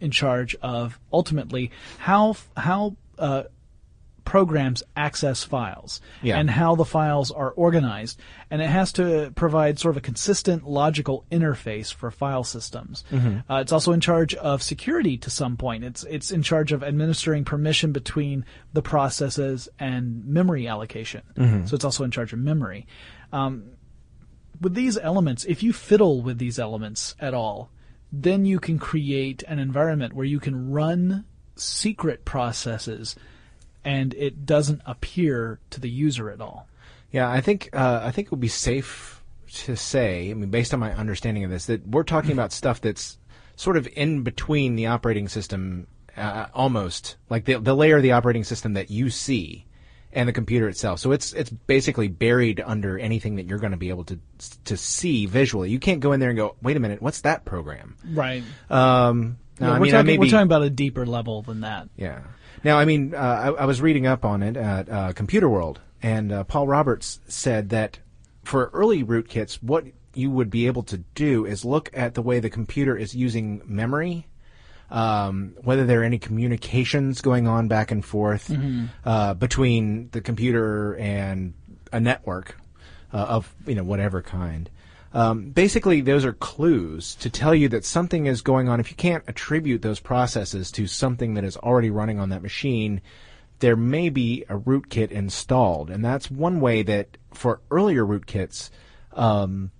in 0.00 0.10
charge 0.10 0.56
of 0.62 0.98
ultimately 1.12 1.70
how 1.98 2.34
how 2.56 2.96
uh, 3.18 3.44
programs 4.30 4.80
access 4.96 5.42
files 5.42 6.00
Yeah. 6.22 6.38
and 6.38 6.48
how 6.48 6.76
the 6.76 6.84
files 6.84 7.32
are 7.32 7.50
organized, 7.50 8.20
and 8.48 8.62
it 8.62 8.68
has 8.70 8.92
to 8.92 9.32
provide 9.34 9.80
sort 9.80 9.94
of 9.94 9.96
a 9.96 10.00
consistent 10.00 10.68
logical 10.68 11.24
interface 11.32 11.92
for 11.92 12.12
file 12.12 12.44
systems. 12.44 13.02
Uh, 13.12 13.56
it's 13.56 13.72
also 13.72 13.90
in 13.90 14.00
charge 14.00 14.36
of 14.36 14.62
security 14.62 15.18
to 15.18 15.30
some 15.30 15.56
point. 15.56 15.82
It's 15.82 16.04
it's 16.04 16.30
in 16.30 16.42
charge 16.44 16.70
of 16.70 16.84
administering 16.84 17.44
permission 17.44 17.90
between 17.90 18.44
the 18.72 18.82
processes 18.82 19.68
and 19.80 20.24
memory 20.24 20.68
allocation. 20.68 21.22
So 21.66 21.74
it's 21.74 21.84
also 21.84 22.04
in 22.04 22.12
charge 22.12 22.32
of 22.32 22.38
memory. 22.38 22.86
Um, 23.32 23.64
with 24.60 24.74
these 24.74 24.96
elements, 24.96 25.44
if 25.44 25.62
you 25.64 25.72
fiddle 25.72 26.22
with 26.22 26.38
these 26.38 26.58
elements 26.60 27.16
at 27.18 27.34
all, 27.34 27.70
then 28.12 28.44
you 28.46 28.60
can 28.60 28.78
create 28.78 29.42
an 29.48 29.58
environment 29.58 30.12
where 30.14 30.26
you 30.34 30.38
can 30.38 30.70
run 30.70 31.24
secret 31.56 32.24
processes 32.24 33.16
and 33.84 34.14
it 34.14 34.44
doesn't 34.46 34.82
appear 34.86 35.58
to 35.70 35.80
the 35.80 35.88
user 35.90 36.30
at 36.30 36.40
all. 36.40 36.66
Yeah, 37.12 37.30
I 37.30 37.40
think 37.40 37.70
uh, 37.72 38.00
I 38.02 38.10
think 38.10 38.26
it 38.26 38.30
would 38.30 38.40
be 38.40 38.48
safe 38.48 39.22
to 39.64 39.76
say, 39.76 40.30
I 40.30 40.34
mean, 40.34 40.50
based 40.50 40.72
on 40.72 40.80
my 40.80 40.92
understanding 40.94 41.42
of 41.44 41.50
this, 41.50 41.66
that 41.66 41.86
we're 41.86 42.04
talking 42.04 42.32
about 42.32 42.52
stuff 42.52 42.80
that's 42.80 43.18
sort 43.56 43.76
of 43.76 43.88
in 43.96 44.22
between 44.22 44.76
the 44.76 44.86
operating 44.86 45.26
system, 45.28 45.86
uh, 46.16 46.46
almost 46.54 47.16
like 47.28 47.44
the 47.46 47.58
the 47.58 47.74
layer 47.74 47.96
of 47.96 48.02
the 48.02 48.12
operating 48.12 48.44
system 48.44 48.74
that 48.74 48.90
you 48.92 49.10
see, 49.10 49.66
and 50.12 50.28
the 50.28 50.32
computer 50.32 50.68
itself. 50.68 51.00
So 51.00 51.10
it's 51.10 51.32
it's 51.32 51.50
basically 51.50 52.06
buried 52.06 52.62
under 52.64 52.96
anything 52.96 53.36
that 53.36 53.46
you're 53.46 53.58
going 53.58 53.72
to 53.72 53.76
be 53.76 53.88
able 53.88 54.04
to 54.04 54.18
to 54.66 54.76
see 54.76 55.26
visually. 55.26 55.70
You 55.70 55.80
can't 55.80 55.98
go 56.00 56.12
in 56.12 56.20
there 56.20 56.30
and 56.30 56.38
go, 56.38 56.54
wait 56.62 56.76
a 56.76 56.80
minute, 56.80 57.02
what's 57.02 57.22
that 57.22 57.44
program? 57.44 57.96
Right. 58.08 58.44
Um, 58.70 59.38
no, 59.58 59.66
Yeah, 59.66 59.72
I 59.72 59.78
we're, 59.78 59.80
mean, 59.80 59.92
talking, 59.92 60.06
may 60.06 60.18
we're 60.18 60.30
talking 60.30 60.42
about 60.46 60.62
a 60.62 60.70
deeper 60.70 61.04
level 61.06 61.42
than 61.42 61.62
that. 61.62 61.88
yeah. 61.96 62.20
Now, 62.64 62.78
I 62.78 62.84
mean, 62.84 63.14
uh, 63.14 63.54
I, 63.58 63.62
I 63.62 63.64
was 63.64 63.80
reading 63.80 64.06
up 64.06 64.24
on 64.24 64.42
it 64.42 64.56
at 64.56 64.88
uh, 64.88 65.12
Computer 65.12 65.48
World, 65.48 65.80
and 66.02 66.32
uh, 66.32 66.44
Paul 66.44 66.66
Roberts 66.66 67.20
said 67.26 67.70
that 67.70 67.98
for 68.44 68.70
early 68.72 69.04
rootkits, 69.04 69.62
what 69.62 69.84
you 70.14 70.30
would 70.30 70.50
be 70.50 70.66
able 70.66 70.82
to 70.84 70.98
do 71.14 71.46
is 71.46 71.64
look 71.64 71.90
at 71.94 72.14
the 72.14 72.22
way 72.22 72.40
the 72.40 72.50
computer 72.50 72.96
is 72.96 73.14
using 73.14 73.62
memory, 73.64 74.26
um, 74.90 75.54
whether 75.62 75.86
there 75.86 76.00
are 76.00 76.04
any 76.04 76.18
communications 76.18 77.20
going 77.20 77.46
on 77.46 77.68
back 77.68 77.90
and 77.90 78.04
forth 78.04 78.50
uh, 79.04 79.34
between 79.34 80.08
the 80.10 80.20
computer 80.20 80.96
and 80.96 81.54
a 81.92 82.00
network 82.00 82.56
uh, 83.12 83.16
of 83.18 83.54
you 83.66 83.74
know 83.74 83.84
whatever 83.84 84.20
kind. 84.22 84.68
Um, 85.12 85.50
basically, 85.50 86.00
those 86.00 86.24
are 86.24 86.32
clues 86.32 87.16
to 87.16 87.30
tell 87.30 87.54
you 87.54 87.68
that 87.70 87.84
something 87.84 88.26
is 88.26 88.42
going 88.42 88.68
on. 88.68 88.78
If 88.78 88.90
you 88.90 88.96
can't 88.96 89.24
attribute 89.26 89.82
those 89.82 89.98
processes 89.98 90.70
to 90.72 90.86
something 90.86 91.34
that 91.34 91.44
is 91.44 91.56
already 91.56 91.90
running 91.90 92.20
on 92.20 92.28
that 92.28 92.42
machine, 92.42 93.00
there 93.58 93.76
may 93.76 94.08
be 94.08 94.44
a 94.48 94.56
rootkit 94.56 95.10
installed, 95.10 95.90
and 95.90 96.04
that's 96.04 96.30
one 96.30 96.60
way 96.60 96.82
that 96.82 97.16
for 97.32 97.60
earlier 97.70 98.04
rootkits, 98.04 98.70
um, 99.12 99.70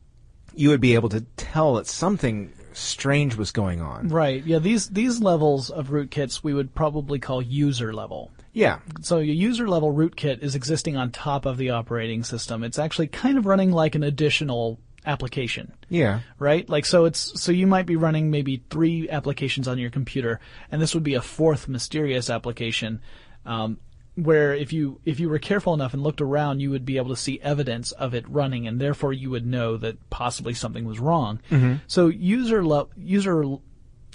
you 0.55 0.69
would 0.71 0.81
be 0.81 0.95
able 0.95 1.09
to 1.11 1.21
tell 1.37 1.75
that 1.75 1.87
something 1.87 2.53
strange 2.73 3.37
was 3.37 3.53
going 3.53 3.81
on. 3.81 4.09
Right. 4.09 4.45
Yeah. 4.45 4.59
These 4.59 4.91
these 4.91 5.21
levels 5.21 5.71
of 5.71 5.89
rootkits 5.89 6.43
we 6.43 6.55
would 6.55 6.75
probably 6.75 7.19
call 7.19 7.43
user 7.43 7.93
level. 7.93 8.31
Yeah, 8.53 8.81
So 9.01 9.19
your 9.19 9.37
user 9.37 9.69
level 9.69 9.95
rootkit 9.95 10.41
is 10.43 10.57
existing 10.57 10.97
on 10.97 11.13
top 11.13 11.47
of 11.47 11.57
the 11.57 11.71
operating 11.71 12.25
system. 12.25 12.65
It's 12.65 12.81
actually 12.81 13.07
kind 13.07 13.39
of 13.39 13.47
running 13.47 13.71
like 13.71 13.95
an 13.95 14.03
additional 14.03 14.81
application. 15.07 15.73
yeah, 15.89 16.21
right? 16.39 16.69
Like 16.69 16.87
so 16.87 17.05
it's 17.05 17.41
so 17.41 17.53
you 17.53 17.67
might 17.67 17.87
be 17.87 17.97
running 17.97 18.31
maybe 18.31 18.63
three 18.71 19.09
applications 19.09 19.69
on 19.69 19.79
your 19.79 19.91
computer, 19.91 20.41
and 20.71 20.81
this 20.81 20.95
would 20.95 21.05
be 21.05 21.15
a 21.15 21.23
fourth 21.23 21.69
mysterious 21.69 22.31
application. 22.31 23.01
Um, 23.47 23.79
where 24.17 24.53
if 24.55 24.73
you 24.73 25.01
if 25.05 25.21
you 25.21 25.29
were 25.31 25.39
careful 25.39 25.73
enough 25.73 25.95
and 25.95 26.03
looked 26.03 26.21
around, 26.21 26.61
you 26.61 26.71
would 26.71 26.85
be 26.85 26.97
able 26.99 27.11
to 27.11 27.17
see 27.17 27.41
evidence 27.43 27.93
of 27.93 28.13
it 28.15 28.29
running, 28.29 28.67
and 28.67 28.81
therefore 28.81 29.13
you 29.13 29.31
would 29.31 29.47
know 29.47 29.77
that 29.79 30.11
possibly 30.11 30.53
something 30.53 30.85
was 30.85 30.99
wrong. 30.99 31.41
So 31.87 32.09
user 32.09 32.65
le- 32.65 32.89
user 32.97 33.45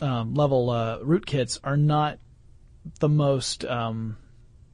um, 0.01 0.33
level 0.35 0.69
uh, 0.69 0.99
rootkits 0.99 1.59
are 1.63 1.77
not 1.77 2.19
the 2.99 3.09
most 3.09 3.65
um, 3.65 4.17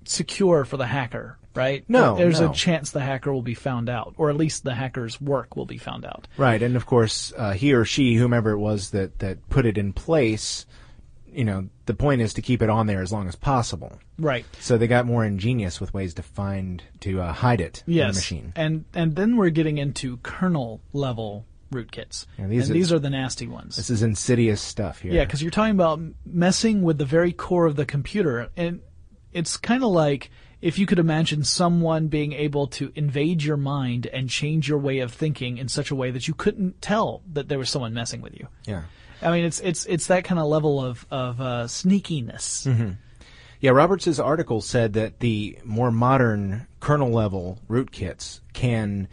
secure 0.03 0.65
for 0.65 0.75
the 0.77 0.87
hacker, 0.87 1.37
right? 1.53 1.83
No, 1.87 2.15
there's 2.15 2.39
no. 2.41 2.51
a 2.51 2.53
chance 2.53 2.91
the 2.91 2.99
hacker 3.01 3.31
will 3.33 3.41
be 3.41 3.53
found 3.53 3.89
out, 3.89 4.13
or 4.17 4.29
at 4.29 4.37
least 4.37 4.63
the 4.63 4.73
hacker's 4.75 5.19
work 5.19 5.55
will 5.55 5.65
be 5.65 5.77
found 5.77 6.05
out. 6.05 6.27
right. 6.37 6.61
And 6.61 6.75
of 6.75 6.85
course, 6.85 7.33
uh, 7.37 7.51
he 7.53 7.73
or 7.73 7.85
she, 7.85 8.15
whomever 8.15 8.51
it 8.51 8.57
was 8.59 8.91
that 8.91 9.19
that 9.19 9.49
put 9.49 9.65
it 9.65 9.77
in 9.77 9.93
place, 9.93 10.65
you 11.31 11.45
know, 11.45 11.69
the 11.85 11.93
point 11.93 12.21
is 12.21 12.33
to 12.35 12.41
keep 12.41 12.61
it 12.61 12.69
on 12.69 12.87
there 12.87 13.01
as 13.01 13.11
long 13.11 13.27
as 13.27 13.35
possible. 13.35 13.97
Right. 14.19 14.45
So 14.59 14.77
they 14.77 14.87
got 14.87 15.05
more 15.05 15.23
ingenious 15.25 15.79
with 15.81 15.93
ways 15.93 16.13
to 16.15 16.23
find 16.23 16.83
to 17.01 17.21
uh, 17.21 17.33
hide 17.33 17.61
it 17.61 17.83
in 17.87 17.93
the 17.93 17.97
Yes. 17.99 18.15
machine. 18.15 18.53
And 18.55 18.85
and 18.93 19.15
then 19.15 19.35
we're 19.37 19.49
getting 19.49 19.77
into 19.77 20.17
kernel 20.17 20.81
level 20.93 21.45
rootkits. 21.73 22.25
Yeah, 22.37 22.47
these 22.47 22.63
and 22.67 22.71
are- 22.71 22.73
these 22.79 22.91
are 22.91 22.99
the 22.99 23.09
nasty 23.09 23.47
ones. 23.47 23.77
This 23.77 23.89
is 23.89 24.03
insidious 24.03 24.59
stuff 24.61 24.99
here. 24.99 25.13
Yeah, 25.13 25.23
because 25.23 25.41
you're 25.41 25.51
talking 25.51 25.73
about 25.73 26.01
messing 26.25 26.81
with 26.81 26.97
the 26.97 27.05
very 27.05 27.31
core 27.31 27.65
of 27.65 27.77
the 27.77 27.85
computer, 27.85 28.49
and 28.57 28.81
it's 29.31 29.55
kind 29.55 29.81
of 29.81 29.89
like 29.91 30.29
if 30.61 30.77
you 30.77 30.85
could 30.85 30.99
imagine 30.99 31.43
someone 31.43 32.07
being 32.07 32.33
able 32.33 32.67
to 32.67 32.91
invade 32.95 33.43
your 33.43 33.57
mind 33.57 34.05
and 34.07 34.29
change 34.29 34.69
your 34.69 34.77
way 34.77 34.99
of 34.99 35.11
thinking 35.11 35.57
in 35.57 35.67
such 35.67 35.91
a 35.91 35.95
way 35.95 36.11
that 36.11 36.27
you 36.27 36.33
couldn't 36.33 36.81
tell 36.81 37.21
that 37.33 37.49
there 37.49 37.57
was 37.57 37.69
someone 37.69 37.93
messing 37.93 38.21
with 38.21 38.37
you. 38.39 38.47
yeah. 38.65 38.83
I 39.23 39.31
mean, 39.31 39.45
it's 39.45 39.59
it's 39.59 39.85
it's 39.85 40.07
that 40.07 40.23
kind 40.23 40.39
of 40.39 40.47
level 40.47 40.83
of 40.83 41.05
of 41.11 41.39
uh, 41.39 41.65
sneakiness. 41.65 42.65
Mm-hmm. 42.67 42.91
Yeah, 43.59 43.69
Roberts' 43.71 44.17
article 44.17 44.61
said 44.61 44.93
that 44.93 45.19
the 45.19 45.59
more 45.63 45.91
modern 45.91 46.65
kernel 46.79 47.11
level 47.11 47.59
rootkits 47.69 48.39
can 48.53 49.07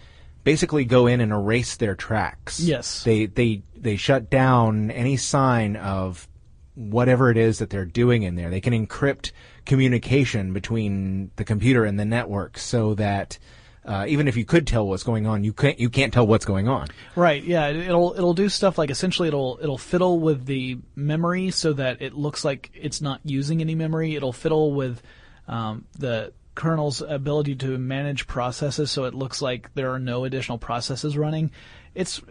basically 0.45 0.87
go 0.87 1.07
in 1.07 1.21
and 1.21 1.31
erase 1.31 1.76
their 1.76 1.95
tracks. 1.95 2.59
Yes. 2.59 3.05
They 3.05 3.26
they 3.26 3.62
they 3.76 3.97
shut 3.97 4.31
down 4.31 4.90
any 4.90 5.19
sign 5.19 5.76
of 5.76 6.26
whatever 6.75 7.31
it 7.31 7.37
is 7.37 7.59
that 7.59 7.69
they're 7.69 7.85
doing 7.85 8.23
in 8.23 8.35
there. 8.37 8.49
They 8.49 8.62
can 8.62 8.73
encrypt 8.73 9.33
communication 9.68 10.52
between 10.52 11.30
the 11.37 11.44
computer 11.44 11.84
and 11.84 11.98
the 12.00 12.04
network 12.04 12.58
so 12.58 12.94
that 12.94 13.38
uh, 13.84 14.04
even 14.08 14.26
if 14.28 14.37
you 14.37 14.44
could 14.44 14.66
tell 14.66 14.87
what's 14.87 15.02
going 15.04 15.26
on, 15.26 15.44
you 15.44 15.52
can't 15.52 15.78
you 15.78 15.88
can't 15.88 16.12
tell 16.12 16.26
what's 16.26 16.44
going 16.44 16.68
on. 16.68 16.88
Right. 17.14 17.42
Yeah. 17.44 17.68
it- 17.68 17.76
It'll 17.88 18.12
it'll 18.16 18.34
do 18.34 18.48
stuff 18.48 18.76
like 18.76 18.90
essentially 18.90 19.28
it'll 19.28 19.58
it'll 19.62 19.78
fiddle 19.78 20.18
with 20.18 20.44
the 20.46 20.78
memory 20.96 21.50
so 21.52 21.72
that 21.75 22.02
it 22.02 22.12
looks 22.14 22.44
like 22.44 22.70
it's 22.75 23.00
not 23.00 23.20
using 23.25 23.60
any 23.60 23.75
memory. 23.75 24.14
It'll 24.16 24.32
fiddle 24.32 24.75
with 24.75 25.00
um, 25.46 25.87
the 25.98 26.32
kernel's 26.54 27.00
ability 27.00 27.54
to 27.54 27.78
manage 27.78 28.26
processes 28.26 28.90
so 28.90 29.04
it 29.04 29.14
looks 29.14 29.40
like 29.40 29.72
there 29.75 29.92
are 29.92 29.98
no 30.00 30.25
additional 30.25 30.58
processes 30.58 31.16
running. 31.16 31.50
It's 31.99 32.23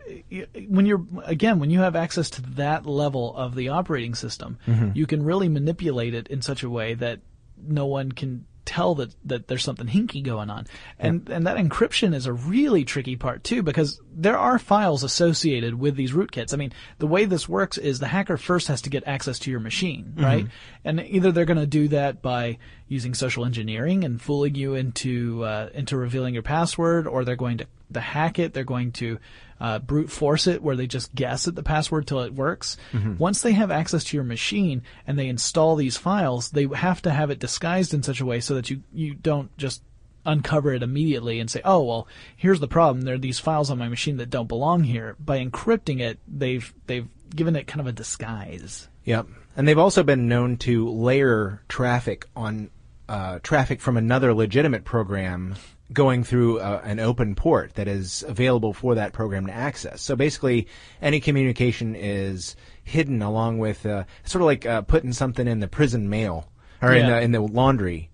when 0.67 0.85
you're 0.85 1.05
again 1.25 1.59
when 1.59 1.69
you 1.69 1.79
have 1.81 1.95
access 1.95 2.29
to 2.31 2.41
that 2.55 2.85
level 2.85 3.35
of 3.35 3.53
the 3.53 3.69
operating 3.69 4.15
system, 4.15 4.57
you 4.95 5.05
can 5.05 5.23
really 5.23 5.49
manipulate 5.49 6.13
it 6.13 6.27
in 6.27 6.41
such 6.41 6.63
a 6.63 6.69
way 6.69 6.93
that 6.95 7.19
no 7.57 7.85
one 7.85 8.11
can 8.11 8.45
tell 8.67 8.95
that, 8.95 9.15
that 9.23 9.47
there's 9.47 9.63
something 9.63 9.87
hinky 9.87 10.21
going 10.21 10.49
on. 10.49 10.67
And 10.99 11.27
and 11.29 11.47
that 11.47 11.57
encryption 11.57 12.13
is 12.13 12.25
a 12.25 12.33
really 12.33 12.83
tricky 12.83 13.15
part 13.15 13.43
too 13.43 13.63
because 13.63 13.99
there 14.13 14.37
are 14.37 14.59
files 14.59 15.03
associated 15.03 15.75
with 15.75 15.95
these 15.95 16.11
rootkits. 16.11 16.53
I 16.53 16.57
mean, 16.57 16.73
the 16.99 17.07
way 17.07 17.25
this 17.25 17.47
works 17.47 17.77
is 17.77 17.99
the 17.99 18.07
hacker 18.07 18.37
first 18.37 18.67
has 18.67 18.81
to 18.81 18.89
get 18.89 19.07
access 19.07 19.39
to 19.39 19.51
your 19.51 19.61
machine, 19.61 20.13
right? 20.17 20.47
And 20.83 20.99
either 20.99 21.31
they're 21.31 21.45
going 21.45 21.57
to 21.59 21.65
do 21.65 21.87
that 21.89 22.21
by 22.21 22.57
using 22.87 23.13
social 23.13 23.45
engineering 23.45 24.03
and 24.03 24.21
fooling 24.21 24.55
you 24.55 24.75
into 24.75 25.43
uh, 25.45 25.69
into 25.73 25.97
revealing 25.97 26.33
your 26.33 26.43
password, 26.43 27.07
or 27.07 27.23
they're 27.23 27.35
going 27.37 27.59
to, 27.59 27.67
to 27.93 28.01
hack 28.01 28.37
it. 28.37 28.53
They're 28.53 28.63
going 28.65 28.91
to 28.93 29.17
uh, 29.59 29.79
brute 29.79 30.11
force 30.11 30.47
it, 30.47 30.61
where 30.61 30.75
they 30.75 30.87
just 30.87 31.13
guess 31.15 31.47
at 31.47 31.55
the 31.55 31.63
password 31.63 32.07
till 32.07 32.21
it 32.21 32.33
works. 32.33 32.77
Once 33.17 33.41
they 33.41 33.53
have 33.53 33.71
access 33.71 34.03
to 34.05 34.17
your 34.17 34.23
machine 34.23 34.81
and 35.05 35.17
they 35.17 35.27
install 35.27 35.75
these 35.75 35.97
files, 35.97 36.49
they 36.51 36.67
have 36.75 37.01
to 37.01 37.11
have 37.11 37.29
it 37.29 37.39
disguised 37.39 37.93
in 37.93 38.03
such 38.03 38.21
a 38.21 38.25
way 38.25 38.39
so 38.39 38.55
that 38.55 38.69
you 38.69 38.83
you 38.93 39.13
don't 39.13 39.55
just 39.57 39.81
uncover 40.25 40.73
it 40.73 40.83
immediately 40.83 41.39
and 41.39 41.49
say, 41.49 41.61
"Oh, 41.63 41.83
well, 41.83 42.07
here's 42.35 42.59
the 42.59 42.67
problem. 42.67 43.01
There 43.03 43.15
are 43.15 43.19
these 43.19 43.39
files 43.39 43.71
on 43.71 43.77
my 43.77 43.87
machine 43.87 44.17
that 44.17 44.29
don't 44.29 44.47
belong 44.47 44.83
here." 44.83 45.15
By 45.19 45.43
encrypting 45.43 46.01
it, 46.01 46.19
they've 46.27 46.71
they've 46.85 47.07
given 47.35 47.55
it 47.55 47.67
kind 47.67 47.81
of 47.81 47.87
a 47.87 47.91
disguise. 47.91 48.89
Yep. 49.05 49.27
And 49.55 49.67
they've 49.67 49.77
also 49.77 50.03
been 50.03 50.27
known 50.27 50.57
to 50.57 50.89
layer 50.89 51.63
traffic 51.67 52.27
on 52.35 52.69
uh, 53.09 53.39
traffic 53.41 53.81
from 53.81 53.97
another 53.97 54.33
legitimate 54.33 54.83
program 54.83 55.55
going 55.93 56.23
through 56.23 56.59
uh, 56.59 56.81
an 56.83 56.99
open 56.99 57.35
port 57.35 57.75
that 57.75 57.87
is 57.87 58.23
available 58.27 58.73
for 58.73 58.95
that 58.95 59.13
program 59.13 59.47
to 59.47 59.53
access. 59.53 60.01
So 60.01 60.15
basically, 60.15 60.67
any 61.01 61.19
communication 61.19 61.95
is 61.95 62.55
hidden 62.83 63.21
along 63.21 63.59
with 63.59 63.85
uh, 63.85 64.03
sort 64.25 64.41
of 64.41 64.47
like 64.47 64.65
uh, 64.65 64.81
putting 64.81 65.13
something 65.13 65.47
in 65.47 65.59
the 65.59 65.67
prison 65.67 66.09
mail 66.09 66.49
or 66.81 66.93
in, 66.93 67.07
the, 67.07 67.21
in 67.21 67.31
the 67.31 67.41
laundry. 67.41 68.09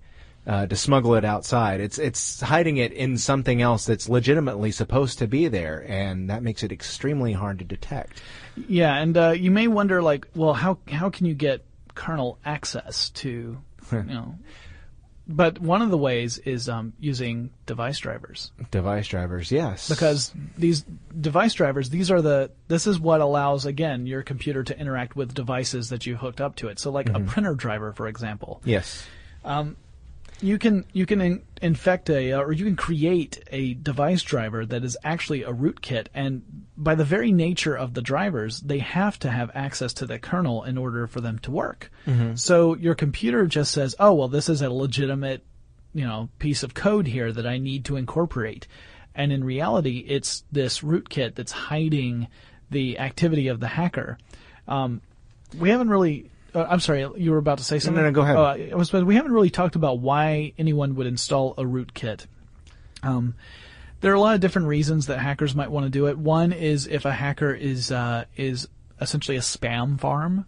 Uh, 0.46 0.68
to 0.68 0.76
smuggle 0.76 1.16
it 1.16 1.24
outside, 1.24 1.80
it's 1.80 1.98
it's 1.98 2.42
hiding 2.42 2.76
it 2.76 2.92
in 2.92 3.18
something 3.18 3.62
else 3.62 3.86
that's 3.86 4.10
legitimately 4.10 4.72
supposed 4.72 5.20
to 5.20 5.26
be 5.26 5.48
there, 5.48 5.86
and 5.88 6.30
that 6.30 6.44
makes 6.44 6.64
it 6.64 6.72
extremely 6.74 7.32
hard 7.32 7.60
to 7.60 7.64
detect. 7.64 8.22
Yeah, 8.68 8.94
and 8.94 9.16
uh, 9.16 9.30
you 9.30 9.52
may 9.52 9.70
wonder, 9.70 10.02
like, 10.02 10.28
well, 10.36 10.52
how 10.52 10.80
how 10.90 11.10
can 11.10 11.28
you 11.28 11.34
get 11.34 11.64
kernel 11.96 12.40
access 12.44 13.10
to, 13.12 13.58
you 13.94 14.04
know? 14.04 14.36
But 15.26 15.60
one 15.60 15.82
of 15.82 15.90
the 15.90 15.98
ways 15.98 16.38
is 16.38 16.68
um, 16.68 16.94
using 17.00 17.52
device 17.66 17.98
drivers 18.00 18.52
Device 18.72 19.08
drivers, 19.08 19.52
yes, 19.52 19.88
because 19.88 20.34
these 20.58 20.84
device 21.20 21.54
drivers, 21.54 21.90
these 21.90 22.12
are 22.12 22.22
the 22.22 22.52
this 22.68 22.88
is 22.88 23.00
what 23.00 23.22
allows 23.22 23.66
again 23.66 24.06
your 24.06 24.22
computer 24.22 24.64
to 24.64 24.78
interact 24.78 25.16
with 25.16 25.34
devices 25.34 25.90
that 25.90 26.06
you 26.06 26.18
hooked 26.18 26.42
up 26.42 26.58
to 26.58 26.68
it. 26.68 26.78
So, 26.78 26.92
like 26.92 27.10
a 27.10 27.20
printer 27.22 27.56
driver, 27.56 27.94
for 27.94 28.08
example, 28.08 28.62
yes. 28.66 29.06
You 30.44 30.60
can 30.60 30.86
you 30.92 31.06
can 31.06 31.22
in, 31.22 31.42
infect 31.62 32.10
a 32.10 32.34
uh, 32.34 32.42
or 32.42 32.52
you 32.52 32.66
can 32.66 32.76
create 32.76 33.42
a 33.52 33.74
device 33.76 34.22
driver 34.22 34.66
that 34.66 34.84
is 34.84 34.98
actually 35.04 35.44
a 35.44 35.54
rootkit. 35.54 36.08
And 36.14 36.66
by 36.76 36.96
the 36.96 37.06
very 37.06 37.32
nature 37.32 37.76
of 37.76 37.94
the 37.94 38.02
drivers 38.02 38.60
they 38.60 38.80
have 38.80 39.18
to 39.20 39.32
have 39.32 39.50
access 39.56 39.94
to 39.94 40.06
the 40.06 40.20
kernel 40.20 40.64
in 40.64 40.78
order 40.78 41.08
for 41.08 41.22
them 41.22 41.40
to 41.40 41.52
work. 41.52 41.90
So 42.36 42.76
your 42.76 42.96
computer 42.96 43.48
just 43.48 43.72
says 43.72 43.96
oh 44.00 44.14
well 44.14 44.28
this 44.28 44.50
is 44.50 44.62
a 44.62 44.70
legitimate 44.70 45.46
you 45.94 46.06
know 46.06 46.30
piece 46.40 46.64
of 46.64 46.74
code 46.74 47.08
here 47.08 47.32
that 47.32 47.48
I 47.48 47.58
need 47.58 47.86
to 47.86 47.96
incorporate. 47.96 48.68
And 49.16 49.32
in 49.32 49.44
reality 49.44 50.00
it's 50.00 50.44
this 50.52 50.82
rootkit 50.82 51.36
that's 51.36 51.54
hiding 51.54 52.28
the 52.70 53.00
activity 53.00 53.48
of 53.48 53.62
the 53.62 53.68
hacker. 53.68 54.18
Um, 54.68 55.02
we 55.58 55.70
haven't 55.70 55.90
really. 55.90 56.30
Uh, 56.54 56.66
I'm 56.70 56.80
sorry, 56.80 57.08
you 57.18 57.32
were 57.32 57.38
about 57.38 57.58
to 57.58 57.64
say 57.64 57.80
something. 57.80 58.04
no, 58.04 58.10
no, 58.10 58.14
go 58.14 58.22
ahead. 58.22 58.36
Uh, 58.36 58.74
I 58.74 58.76
was, 58.76 58.92
we 58.94 59.16
haven't 59.16 59.32
really 59.32 59.50
talked 59.50 59.76
about 59.76 60.00
why 60.00 60.54
anyone 60.58 60.96
would 60.96 61.08
install 61.08 61.54
a 61.58 61.64
rootkit. 61.64 62.26
Um, 63.02 63.36
there 64.02 64.12
are 64.12 64.16
a 64.16 64.20
lot 64.20 64.36
of 64.36 64.42
different 64.42 64.68
reasons 64.68 65.08
that 65.08 65.20
hackers 65.20 65.56
might 65.56 65.72
want 65.72 65.86
to 65.86 65.90
do 65.90 66.08
it. 66.08 66.18
One 66.18 66.52
is 66.52 66.88
if 66.88 67.06
a 67.06 67.12
hacker 67.12 67.54
is 67.54 67.92
uh, 67.92 68.26
is 68.36 68.68
essentially 69.00 69.38
a 69.38 69.42
spam 69.42 70.00
farm. 70.00 70.46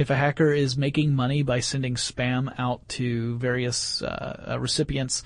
If 0.00 0.10
a 0.10 0.16
hacker 0.16 0.52
is 0.52 0.76
making 0.76 1.14
money 1.14 1.42
by 1.42 1.60
sending 1.60 1.94
spam 1.94 2.52
out 2.58 2.88
to 2.90 3.36
various 3.38 4.02
uh, 4.02 4.48
uh, 4.50 4.60
recipients, 4.60 5.22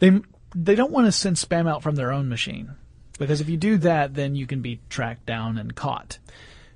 they 0.00 0.20
they 0.54 0.74
don't 0.74 0.92
want 0.92 1.06
to 1.06 1.12
send 1.12 1.36
spam 1.36 1.66
out 1.68 1.82
from 1.82 1.94
their 1.94 2.12
own 2.12 2.28
machine 2.28 2.72
because 3.18 3.40
if 3.40 3.48
you 3.48 3.56
do 3.56 3.78
that, 3.78 4.14
then 4.14 4.34
you 4.34 4.46
can 4.46 4.60
be 4.60 4.80
tracked 4.90 5.26
down 5.26 5.56
and 5.58 5.74
caught. 5.74 6.18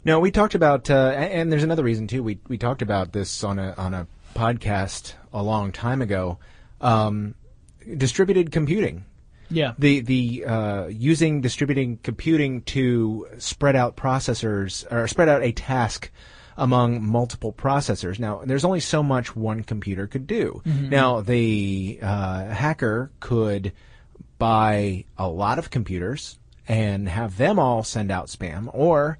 No, 0.06 0.20
we 0.20 0.30
talked 0.30 0.54
about, 0.54 0.88
uh, 0.88 1.08
and 1.16 1.50
there's 1.50 1.64
another 1.64 1.82
reason 1.82 2.06
too. 2.06 2.22
We 2.22 2.38
we 2.46 2.58
talked 2.58 2.80
about 2.80 3.12
this 3.12 3.42
on 3.42 3.58
a 3.58 3.74
on 3.76 3.92
a 3.92 4.06
podcast 4.36 5.14
a 5.32 5.42
long 5.42 5.72
time 5.72 6.00
ago. 6.00 6.38
Um, 6.80 7.34
distributed 7.96 8.52
computing, 8.52 9.04
Yeah. 9.50 9.72
the 9.76 9.98
the 10.00 10.44
uh, 10.44 10.86
using 10.86 11.40
distributed 11.40 12.04
computing 12.04 12.62
to 12.76 13.26
spread 13.38 13.74
out 13.74 13.96
processors 13.96 14.86
or 14.92 15.08
spread 15.08 15.28
out 15.28 15.42
a 15.42 15.50
task 15.50 16.12
among 16.56 17.04
multiple 17.04 17.52
processors. 17.52 18.20
Now, 18.20 18.42
there's 18.44 18.64
only 18.64 18.80
so 18.80 19.02
much 19.02 19.34
one 19.34 19.64
computer 19.64 20.06
could 20.06 20.28
do. 20.28 20.62
Now, 20.64 21.20
the 21.20 21.98
uh, 22.00 22.44
hacker 22.46 23.10
could 23.18 23.72
buy 24.38 25.04
a 25.18 25.28
lot 25.28 25.58
of 25.58 25.70
computers 25.70 26.38
and 26.68 27.08
have 27.08 27.36
them 27.38 27.58
all 27.58 27.82
send 27.82 28.12
out 28.12 28.28
spam, 28.28 28.70
or 28.72 29.18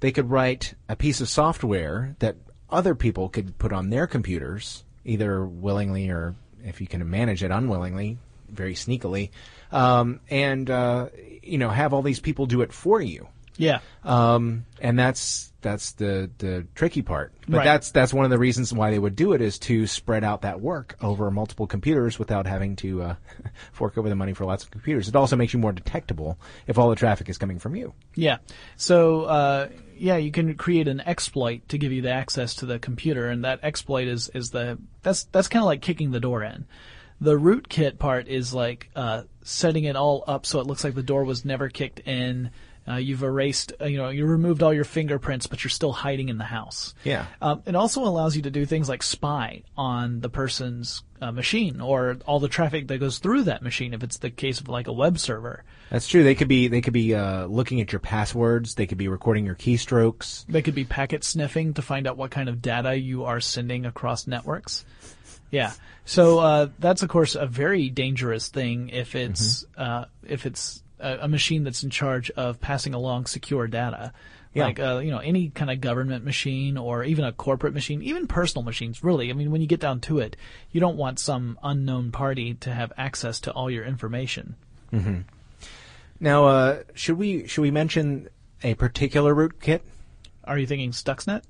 they 0.00 0.12
could 0.12 0.30
write 0.30 0.74
a 0.88 0.96
piece 0.96 1.20
of 1.20 1.28
software 1.28 2.16
that 2.18 2.36
other 2.70 2.94
people 2.94 3.28
could 3.28 3.58
put 3.58 3.72
on 3.72 3.90
their 3.90 4.06
computers, 4.06 4.84
either 5.04 5.44
willingly 5.44 6.10
or 6.10 6.34
if 6.64 6.80
you 6.80 6.86
can 6.86 7.08
manage 7.08 7.42
it 7.42 7.50
unwillingly, 7.50 8.18
very 8.48 8.74
sneakily, 8.74 9.30
um, 9.72 10.20
and 10.30 10.70
uh, 10.70 11.08
you 11.42 11.58
know 11.58 11.70
have 11.70 11.92
all 11.92 12.02
these 12.02 12.20
people 12.20 12.46
do 12.46 12.60
it 12.62 12.72
for 12.72 13.00
you. 13.00 13.28
Yeah. 13.58 13.80
Um, 14.04 14.64
and 14.80 14.98
that's 14.98 15.52
that's 15.60 15.92
the 15.92 16.30
the 16.38 16.66
tricky 16.76 17.02
part. 17.02 17.32
But 17.48 17.58
Right. 17.58 17.64
that's 17.64 17.90
that's 17.90 18.14
one 18.14 18.24
of 18.24 18.30
the 18.30 18.38
reasons 18.38 18.72
why 18.72 18.92
they 18.92 18.98
would 18.98 19.16
do 19.16 19.32
it 19.32 19.40
is 19.40 19.58
to 19.60 19.86
spread 19.88 20.22
out 20.22 20.42
that 20.42 20.60
work 20.60 20.96
over 21.02 21.30
multiple 21.30 21.66
computers 21.66 22.18
without 22.18 22.46
having 22.46 22.76
to 22.76 23.02
uh, 23.02 23.14
fork 23.72 23.98
over 23.98 24.08
the 24.08 24.14
money 24.14 24.32
for 24.32 24.44
lots 24.44 24.62
of 24.62 24.70
computers. 24.70 25.08
It 25.08 25.16
also 25.16 25.34
makes 25.36 25.52
you 25.52 25.58
more 25.58 25.72
detectable 25.72 26.38
if 26.68 26.78
all 26.78 26.88
the 26.88 26.96
traffic 26.96 27.28
is 27.28 27.36
coming 27.36 27.58
from 27.58 27.74
you. 27.74 27.92
Yeah. 28.14 28.38
So, 28.76 29.22
uh, 29.24 29.68
yeah, 29.96 30.16
you 30.16 30.30
can 30.30 30.54
create 30.54 30.86
an 30.86 31.00
exploit 31.00 31.68
to 31.70 31.76
give 31.78 31.90
you 31.90 32.00
the 32.02 32.12
access 32.12 32.54
to 32.56 32.66
the 32.66 32.78
computer, 32.78 33.28
and 33.28 33.44
that 33.44 33.58
exploit 33.64 34.06
is, 34.06 34.28
is 34.32 34.50
the, 34.50 34.78
that's, 35.02 35.24
that's 35.24 35.48
kind 35.48 35.62
of 35.62 35.66
like 35.66 35.82
kicking 35.82 36.12
the 36.12 36.20
door 36.20 36.44
in. 36.44 36.66
The 37.20 37.34
rootkit 37.34 37.98
part 37.98 38.28
is 38.28 38.54
like, 38.54 38.90
uh, 38.94 39.22
setting 39.42 39.82
it 39.84 39.96
all 39.96 40.22
up 40.28 40.46
so 40.46 40.60
it 40.60 40.68
looks 40.68 40.84
like 40.84 40.94
the 40.94 41.02
door 41.02 41.24
was 41.24 41.44
never 41.44 41.68
kicked 41.68 41.98
in. 42.00 42.50
Uh, 42.88 42.96
you've 42.96 43.22
erased, 43.22 43.72
uh, 43.80 43.84
you 43.84 43.98
know, 43.98 44.08
you 44.08 44.24
removed 44.24 44.62
all 44.62 44.72
your 44.72 44.84
fingerprints, 44.84 45.46
but 45.46 45.62
you're 45.62 45.70
still 45.70 45.92
hiding 45.92 46.28
in 46.28 46.38
the 46.38 46.44
house. 46.44 46.94
Yeah. 47.04 47.26
Um, 47.42 47.62
it 47.66 47.74
also 47.74 48.02
allows 48.02 48.34
you 48.34 48.42
to 48.42 48.50
do 48.50 48.64
things 48.64 48.88
like 48.88 49.02
spy 49.02 49.62
on 49.76 50.20
the 50.20 50.30
person's 50.30 51.02
uh, 51.20 51.30
machine 51.30 51.80
or 51.80 52.16
all 52.26 52.40
the 52.40 52.48
traffic 52.48 52.88
that 52.88 52.98
goes 52.98 53.18
through 53.18 53.42
that 53.42 53.62
machine 53.62 53.92
if 53.92 54.02
it's 54.02 54.18
the 54.18 54.30
case 54.30 54.60
of 54.60 54.68
like 54.68 54.86
a 54.86 54.92
web 54.92 55.18
server. 55.18 55.64
That's 55.90 56.08
true. 56.08 56.22
They 56.22 56.34
could 56.34 56.48
be 56.48 56.68
they 56.68 56.80
could 56.80 56.92
be 56.92 57.14
uh, 57.14 57.46
looking 57.46 57.80
at 57.80 57.92
your 57.92 57.98
passwords. 58.00 58.74
They 58.74 58.86
could 58.86 58.98
be 58.98 59.08
recording 59.08 59.44
your 59.44 59.54
keystrokes. 59.54 60.46
They 60.46 60.62
could 60.62 60.74
be 60.74 60.84
packet 60.84 61.24
sniffing 61.24 61.74
to 61.74 61.82
find 61.82 62.06
out 62.06 62.16
what 62.16 62.30
kind 62.30 62.48
of 62.48 62.62
data 62.62 62.96
you 62.96 63.24
are 63.24 63.40
sending 63.40 63.84
across 63.84 64.26
networks. 64.26 64.84
Yeah. 65.50 65.72
So 66.04 66.38
uh, 66.38 66.68
that's 66.78 67.02
of 67.02 67.08
course 67.08 67.34
a 67.34 67.46
very 67.46 67.90
dangerous 67.90 68.48
thing 68.48 68.90
if 68.90 69.14
it's 69.14 69.66
uh, 69.76 70.06
if 70.26 70.46
it's 70.46 70.82
a, 71.00 71.18
a 71.22 71.28
machine 71.28 71.64
that's 71.64 71.82
in 71.82 71.90
charge 71.90 72.30
of 72.32 72.60
passing 72.60 72.94
along 72.94 73.26
secure 73.26 73.66
data. 73.66 74.12
Yeah. 74.54 74.64
Like 74.64 74.80
uh, 74.80 74.98
you 74.98 75.10
know 75.10 75.18
any 75.18 75.50
kind 75.50 75.70
of 75.70 75.80
government 75.80 76.24
machine 76.24 76.78
or 76.78 77.04
even 77.04 77.24
a 77.24 77.32
corporate 77.32 77.74
machine, 77.74 78.02
even 78.02 78.26
personal 78.26 78.64
machines. 78.64 79.04
Really, 79.04 79.30
I 79.30 79.34
mean, 79.34 79.50
when 79.50 79.60
you 79.60 79.66
get 79.66 79.80
down 79.80 80.00
to 80.00 80.18
it, 80.18 80.36
you 80.72 80.80
don't 80.80 80.96
want 80.96 81.18
some 81.18 81.58
unknown 81.62 82.10
party 82.12 82.54
to 82.54 82.72
have 82.72 82.92
access 82.96 83.40
to 83.40 83.52
all 83.52 83.70
your 83.70 83.84
information. 83.84 84.56
Now, 86.18 86.46
uh, 86.46 86.82
should 86.94 87.18
we 87.18 87.46
should 87.46 87.62
we 87.62 87.70
mention 87.70 88.28
a 88.62 88.74
particular 88.74 89.34
rootkit? 89.34 89.80
Are 90.44 90.58
you 90.58 90.66
thinking 90.66 90.92
Stuxnet? 90.92 91.42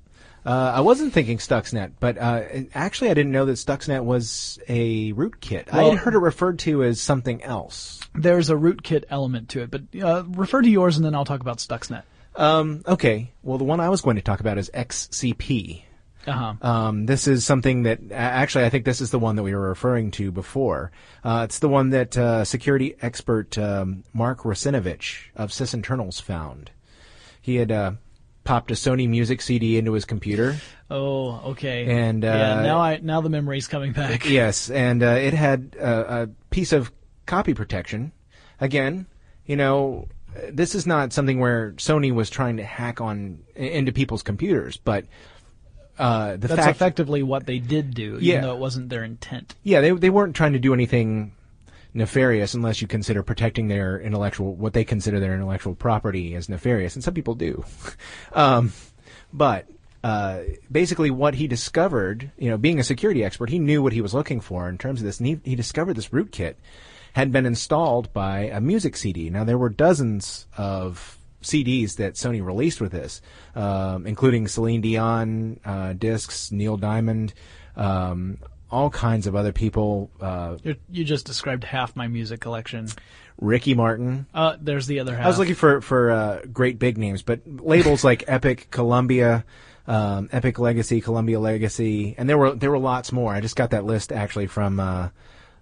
Uh, 0.45 0.73
I 0.75 0.81
wasn't 0.81 1.13
thinking 1.13 1.37
Stuxnet, 1.37 1.93
but 1.99 2.17
uh, 2.17 2.43
actually, 2.73 3.09
I 3.09 3.13
didn't 3.13 3.31
know 3.31 3.45
that 3.45 3.53
Stuxnet 3.53 4.03
was 4.03 4.59
a 4.67 5.13
rootkit. 5.13 5.73
I 5.73 5.83
had 5.83 5.97
heard 5.97 6.13
it 6.13 6.19
referred 6.19 6.59
to 6.59 6.83
as 6.83 7.01
something 7.01 7.43
else. 7.43 7.99
There's 8.15 8.49
a 8.49 8.55
rootkit 8.55 9.05
element 9.09 9.49
to 9.49 9.61
it, 9.61 9.71
but 9.71 9.81
uh, 10.01 10.23
refer 10.27 10.61
to 10.61 10.69
yours 10.69 10.97
and 10.97 11.05
then 11.05 11.15
I'll 11.15 11.25
talk 11.25 11.41
about 11.41 11.57
Stuxnet. 11.57 12.03
Um, 12.35 12.83
okay, 12.87 13.31
well, 13.43 13.57
the 13.57 13.65
one 13.65 13.79
I 13.79 13.89
was 13.89 14.01
going 14.01 14.15
to 14.15 14.21
talk 14.21 14.39
about 14.39 14.57
is 14.57 14.69
XCP. 14.73 15.83
Uh-huh. 16.27 16.53
Um, 16.61 17.05
this 17.05 17.27
is 17.27 17.45
something 17.45 17.83
that 17.83 17.99
actually 18.11 18.65
I 18.65 18.69
think 18.69 18.85
this 18.85 19.01
is 19.01 19.11
the 19.11 19.19
one 19.19 19.35
that 19.37 19.43
we 19.43 19.55
were 19.55 19.69
referring 19.69 20.11
to 20.11 20.31
before. 20.31 20.91
Uh, 21.23 21.41
it's 21.45 21.59
the 21.59 21.69
one 21.69 21.89
that 21.91 22.17
uh, 22.17 22.45
security 22.45 22.95
expert 23.01 23.57
um, 23.57 24.03
Mark 24.13 24.39
Russinovich 24.41 25.29
of 25.35 25.49
Sysinternals 25.49 26.21
found. 26.21 26.71
He 27.41 27.55
had 27.55 27.71
uh, 27.71 27.93
popped 28.49 28.71
a 28.71 28.73
Sony 28.73 29.07
Music 29.07 29.43
CD 29.43 29.77
into 29.77 29.93
his 29.93 30.05
computer. 30.05 30.57
Oh, 30.89 31.51
okay. 31.51 31.85
And, 31.85 32.23
yeah, 32.23 32.57
uh, 32.57 32.61
now 32.63 32.79
I 32.79 32.97
now 32.97 33.21
the 33.21 33.29
memory's 33.29 33.67
coming 33.67 33.91
back. 33.93 34.25
Yes, 34.29 34.71
and 34.71 35.03
uh, 35.03 35.05
it 35.21 35.35
had 35.35 35.75
uh, 35.79 36.03
a 36.07 36.27
piece 36.49 36.73
of 36.73 36.91
copy 37.27 37.53
protection. 37.53 38.11
Again, 38.59 39.05
you 39.45 39.55
know, 39.55 40.07
this 40.51 40.73
is 40.73 40.87
not 40.87 41.13
something 41.13 41.39
where 41.39 41.73
Sony 41.73 42.11
was 42.11 42.31
trying 42.31 42.57
to 42.57 42.63
hack 42.63 42.99
on 43.01 43.39
into 43.55 43.91
people's 43.91 44.23
computers, 44.23 44.77
but 44.77 45.05
uh, 45.99 46.31
the 46.37 46.47
That's 46.47 46.55
fact, 46.61 46.75
effectively 46.75 47.21
what 47.21 47.45
they 47.45 47.59
did 47.59 47.93
do, 47.93 48.13
even 48.15 48.23
Yeah. 48.25 48.41
though 48.41 48.53
it 48.53 48.59
wasn't 48.59 48.89
their 48.89 49.03
intent. 49.03 49.53
yeah, 49.61 49.81
they 49.81 49.91
they 49.91 50.09
weren't 50.09 50.35
trying 50.35 50.53
to 50.53 50.59
do 50.59 50.73
anything 50.73 51.33
nefarious 51.93 52.53
unless 52.53 52.81
you 52.81 52.87
consider 52.87 53.23
protecting 53.23 53.67
their 53.67 53.99
intellectual 53.99 54.55
what 54.55 54.73
they 54.73 54.83
consider 54.83 55.19
their 55.19 55.33
intellectual 55.33 55.75
property 55.75 56.35
as 56.35 56.49
nefarious, 56.49 56.95
and 56.95 57.03
some 57.03 57.13
people 57.13 57.35
do. 57.35 57.63
um, 58.33 58.71
but 59.33 59.67
uh, 60.03 60.41
basically, 60.71 61.11
what 61.11 61.35
he 61.35 61.47
discovered, 61.47 62.31
you 62.37 62.49
know, 62.49 62.57
being 62.57 62.79
a 62.79 62.83
security 62.83 63.23
expert, 63.23 63.49
he 63.49 63.59
knew 63.59 63.81
what 63.81 63.93
he 63.93 64.01
was 64.01 64.13
looking 64.13 64.39
for 64.39 64.69
in 64.69 64.77
terms 64.77 65.01
of 65.01 65.05
this, 65.05 65.19
and 65.19 65.27
he, 65.27 65.39
he 65.43 65.55
discovered 65.55 65.95
this 65.95 66.09
rootkit 66.09 66.55
had 67.13 67.31
been 67.31 67.45
installed 67.45 68.13
by 68.13 68.41
a 68.41 68.61
music 68.61 68.95
CD. 68.95 69.29
Now 69.29 69.43
there 69.43 69.57
were 69.57 69.69
dozens 69.69 70.45
of 70.57 71.17
CDs 71.41 71.95
that 71.95 72.13
Sony 72.13 72.43
released 72.43 72.81
with 72.81 72.91
this, 72.91 73.21
um, 73.55 74.05
including 74.05 74.47
Celine 74.47 74.81
Dion 74.81 75.59
uh, 75.65 75.93
discs, 75.93 76.51
Neil 76.51 76.77
Diamond, 76.77 77.33
um, 77.75 78.37
all 78.71 78.89
kinds 78.89 79.27
of 79.27 79.35
other 79.35 79.51
people, 79.51 80.11
uh, 80.21 80.57
you 80.89 81.03
just 81.03 81.25
described 81.25 81.63
half 81.63 81.95
my 81.95 82.07
music 82.07 82.39
collection. 82.39 82.87
Ricky 83.41 83.73
Martin. 83.73 84.25
Uh, 84.33 84.57
there's 84.59 84.85
the 84.87 84.99
other 84.99 85.15
half. 85.15 85.25
I 85.25 85.27
was 85.29 85.39
looking 85.39 85.55
for 85.55 85.81
for 85.81 86.11
uh, 86.11 86.41
great 86.51 86.77
big 86.77 86.97
names, 86.97 87.21
but 87.21 87.41
labels 87.45 88.03
like 88.03 88.25
Epic, 88.27 88.67
Columbia, 88.69 89.45
um, 89.87 90.29
Epic 90.31 90.59
Legacy, 90.59 91.01
Columbia 91.01 91.39
Legacy, 91.39 92.15
and 92.17 92.29
there 92.29 92.37
were 92.37 92.53
there 92.53 92.69
were 92.69 92.79
lots 92.79 93.11
more. 93.11 93.33
I 93.33 93.39
just 93.39 93.55
got 93.55 93.71
that 93.71 93.85
list 93.85 94.11
actually 94.11 94.47
from 94.47 94.79
uh, 94.79 95.09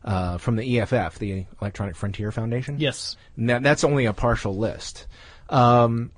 uh, 0.03 0.37
from 0.37 0.55
the 0.55 0.79
EFF, 0.79 1.19
the 1.19 1.45
Electronic 1.61 1.95
Frontier 1.95 2.31
Foundation. 2.31 2.79
Yes. 2.79 3.15
That, 3.37 3.61
that's 3.61 3.83
only 3.83 4.05
a 4.05 4.13
partial 4.13 4.57
list. 4.57 5.05
Um, 5.49 6.11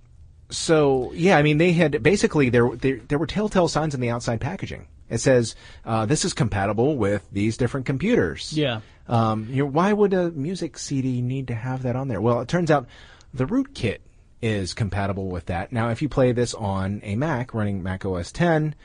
so 0.49 1.11
yeah, 1.13 1.37
I 1.37 1.43
mean 1.43 1.57
they 1.57 1.73
had 1.73 2.01
basically 2.01 2.49
there, 2.49 2.69
there 2.75 2.97
there 3.07 3.19
were 3.19 3.27
telltale 3.27 3.67
signs 3.67 3.93
in 3.93 4.01
the 4.01 4.09
outside 4.09 4.41
packaging. 4.41 4.87
It 5.09 5.19
says 5.19 5.55
uh, 5.85 6.05
this 6.05 6.25
is 6.25 6.33
compatible 6.33 6.97
with 6.97 7.27
these 7.31 7.57
different 7.57 7.85
computers. 7.85 8.53
Yeah. 8.53 8.81
Um, 9.07 9.47
you 9.49 9.63
know, 9.63 9.69
why 9.69 9.91
would 9.91 10.13
a 10.13 10.31
music 10.31 10.77
CD 10.77 11.21
need 11.21 11.47
to 11.47 11.55
have 11.55 11.83
that 11.83 11.95
on 11.95 12.07
there? 12.07 12.21
Well, 12.21 12.41
it 12.41 12.47
turns 12.47 12.69
out 12.69 12.87
the 13.33 13.45
rootkit 13.45 13.99
is 14.41 14.73
compatible 14.73 15.29
with 15.29 15.47
that. 15.47 15.71
Now, 15.71 15.89
if 15.89 16.01
you 16.01 16.09
play 16.09 16.31
this 16.31 16.53
on 16.53 17.01
a 17.03 17.15
Mac 17.15 17.53
running 17.53 17.81
Mac 17.83 18.05
OS 18.05 18.31
10, 18.31 18.75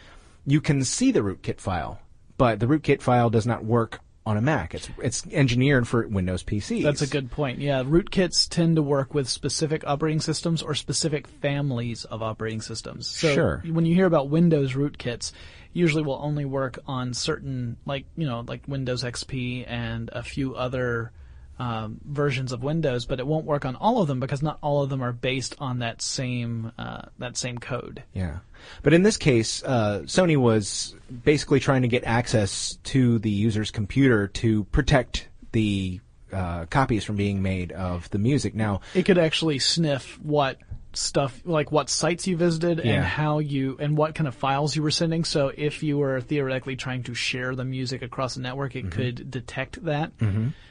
you 0.47 0.61
can 0.61 0.83
see 0.85 1.11
the 1.13 1.21
rootkit 1.21 1.61
file, 1.61 2.01
but 2.39 2.59
the 2.61 2.67
rootkit 2.67 3.03
file 3.03 3.31
does 3.31 3.47
not 3.47 3.65
work 3.65 4.01
on 4.27 4.37
a 4.39 4.41
Mac. 4.41 4.75
It's 4.75 4.89
it's 5.03 5.27
engineered 5.31 5.87
for 5.87 6.07
Windows 6.09 6.43
PCs. 6.43 6.83
That's 6.83 7.03
a 7.03 7.07
good 7.07 7.31
point. 7.31 7.59
Yeah, 7.59 7.83
rootkits 7.83 8.49
tend 8.49 8.77
to 8.77 8.83
work 8.83 9.13
with 9.13 9.29
specific 9.29 9.85
operating 9.87 10.21
systems 10.21 10.63
or 10.63 10.75
specific 10.75 11.27
families 11.27 12.05
of 12.07 12.23
operating 12.23 12.63
systems. 12.63 13.07
So 13.07 13.35
Sure. 13.35 13.63
when 13.71 13.85
you 13.85 13.95
hear 13.95 14.07
about 14.07 14.31
Windows 14.31 14.73
rootkits, 14.73 15.33
usually 15.75 16.03
will 16.03 16.19
only 16.23 16.47
work 16.47 16.79
on 16.87 17.13
certain, 17.13 17.77
like 17.85 18.07
you 18.17 18.27
know, 18.27 18.45
like 18.47 18.63
Windows 18.67 19.05
XP 19.05 19.65
and 19.69 20.09
a 20.13 20.23
few 20.23 20.55
other 20.55 21.13
um, 21.59 22.01
versions 22.05 22.53
of 22.53 22.63
Windows, 22.63 23.05
but 23.05 23.21
it 23.21 23.27
won't 23.27 23.45
work 23.45 23.65
on 23.65 23.77
all 23.77 24.01
of 24.01 24.09
them 24.09 24.21
because 24.21 24.43
not 24.43 24.59
all 24.63 24.83
of 24.83 24.91
them 24.91 25.03
are 25.03 25.13
based 25.13 25.55
on 25.59 25.81
that 25.81 26.01
same 26.01 26.73
uh, 26.79 27.03
that 27.19 27.37
same 27.37 27.59
code. 27.59 28.03
Yeah. 28.15 28.39
But 28.83 28.95
in 28.95 29.03
this 29.03 29.17
case, 29.17 29.63
uh, 29.63 30.03
Sony 30.05 30.37
was 30.37 30.95
basically 31.25 31.61
trying 31.61 31.83
to 31.83 31.89
get 31.89 32.05
access 32.05 32.79
to 32.85 33.19
the 33.19 33.31
user's 33.31 33.71
computer 33.71 34.29
to 34.29 34.65
protect 34.65 35.29
the 35.53 36.01
uh, 36.33 36.67
copies 36.67 37.05
from 37.05 37.17
being 37.17 37.43
made 37.43 37.73
of 37.73 38.11
the 38.11 38.19
music. 38.19 38.55
Now, 38.55 38.81
it 38.95 39.05
could 39.05 39.19
actually 39.19 39.59
sniff 39.59 40.19
what 40.21 40.59
stuff 40.97 41.41
like 41.45 41.71
what 41.73 41.89
sites 41.89 42.27
you 42.27 42.37
visited 42.37 42.81
Yeah. 42.85 42.93
and 42.95 43.05
how 43.05 43.39
you 43.39 43.77
and 43.81 43.97
what 43.97 44.15
kind 44.15 44.29
of 44.29 44.35
files 44.35 44.75
you 44.77 44.83
were 44.83 44.91
sending 44.91 45.25
so 45.25 45.51
if 45.57 45.83
you 45.83 45.99
were 45.99 46.21
theoretically 46.21 46.77
trying 46.77 47.03
to 47.05 47.15
share 47.15 47.55
the 47.55 47.65
music 47.65 48.03
across 48.03 48.35
the 48.35 48.41
network 48.41 48.73
Mm-hmm. 48.75 48.89
it 48.89 48.93
could 48.93 49.31
detect 49.31 49.85
that 49.85 50.13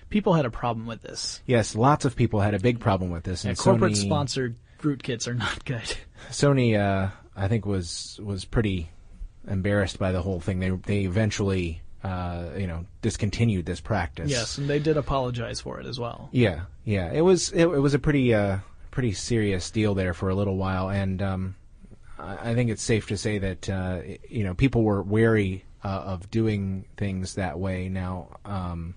people 0.10 0.34
had 0.34 0.46
a 0.46 0.52
problem 0.52 0.86
with 0.88 1.02
this 1.02 1.42
yes, 1.46 1.76
lots 1.76 2.06
of 2.06 2.16
people 2.16 2.40
had 2.40 2.54
a 2.54 2.60
big 2.60 2.80
problem 2.80 3.10
with 3.12 3.24
this, 3.24 3.44
and 3.44 3.50
and 3.50 3.58
corporate 3.58 3.94
Sony, 3.94 4.06
sponsored 4.06 4.56
rootkits 4.82 5.28
are 5.28 5.34
not 5.34 5.64
good 5.66 5.96
Sony, 6.32 6.78
uh, 6.80 7.10
I 7.36 7.48
think 7.48 7.66
was 7.66 8.20
was 8.24 8.46
pretty 8.46 8.90
embarrassed 9.48 10.00
by 10.00 10.12
the 10.12 10.22
whole 10.22 10.40
thing. 10.40 10.60
They 10.60 10.70
they 10.70 11.02
eventually, 11.02 11.82
uh, 12.04 12.50
you 12.58 12.68
know, 12.68 12.86
discontinued 13.02 13.66
this 13.66 13.82
practice. 13.82 14.30
yes 14.30 14.58
and 14.58 14.70
they 14.70 14.80
did 14.80 14.98
apologize 14.98 15.60
for 15.62 15.80
it 15.80 15.86
as 15.86 16.00
well 16.00 16.30
Yeah, 16.32 16.62
yeah. 16.86 17.12
It 17.12 17.22
was 17.22 17.52
it, 17.52 17.64
it 17.64 17.80
was 17.80 17.94
a 17.94 18.00
pretty 18.00 18.34
uh, 18.34 18.60
pretty 18.94 19.12
serious 19.14 19.72
deal 19.72 19.96
there 19.96 20.14
for 20.14 20.30
a 20.30 20.36
little 20.36 20.56
while, 20.56 20.90
and 20.90 21.22
um, 21.22 21.56
I, 22.20 22.52
I 22.52 22.56
think 22.56 22.70
it's 22.70 22.84
safe 22.84 23.08
to 23.08 23.18
say 23.18 23.40
that 23.40 23.70
uh, 23.70 24.02
you 24.30 24.44
know 24.44 24.54
people 24.54 24.84
were 24.84 25.02
wary 25.02 25.66
uh, 25.84 25.88
of 25.88 26.30
doing 26.30 26.86
things 26.96 27.36
that 27.36 27.58
way. 27.60 27.90
Now, 27.90 28.38
um, 28.46 28.94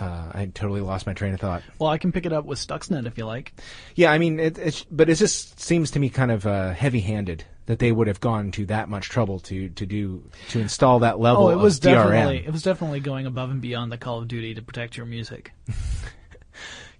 uh, 0.00 0.32
I 0.34 0.50
totally 0.52 0.80
lost 0.80 1.06
my 1.06 1.12
train 1.14 1.34
of 1.34 1.40
thought. 1.40 1.62
well 1.78 1.90
i 1.90 1.98
can 1.98 2.10
pick 2.10 2.24
it 2.26 2.32
up 2.32 2.44
with 2.46 2.58
stuxnet 2.58 3.06
if 3.06 3.16
you 3.18 3.24
like 3.26 3.52
Yeah, 3.94 4.10
I 4.10 4.18
mean, 4.18 4.40
it, 4.40 4.58
it's 4.58 4.84
but 4.90 5.08
it 5.10 5.14
just 5.16 5.60
seems 5.60 5.90
to 5.92 5.98
me 6.00 6.08
kind 6.10 6.30
of 6.30 6.46
uh, 6.46 6.72
heavy-handed 6.72 7.44
that 7.66 7.78
they 7.78 7.92
would 7.92 8.08
have 8.08 8.18
gone 8.18 8.50
to 8.52 8.66
that 8.66 8.88
much 8.88 9.08
trouble 9.10 9.38
to 9.40 9.68
to 9.68 9.86
do 9.86 10.24
to 10.48 10.58
install 10.60 10.98
that 11.00 11.20
level. 11.20 11.46
oh 11.46 11.50
it 11.50 11.56
was 11.56 11.76
of 11.78 11.84
DRM. 11.84 12.44
it 12.46 12.50
was 12.50 12.62
definitely 12.62 13.00
going 13.00 13.26
above 13.26 13.50
and 13.50 13.60
beyond 13.60 13.92
the 13.92 13.98
call 13.98 14.18
of 14.18 14.26
duty 14.26 14.54
to 14.54 14.62
protect 14.62 14.96
your 14.96 15.06
music 15.06 15.52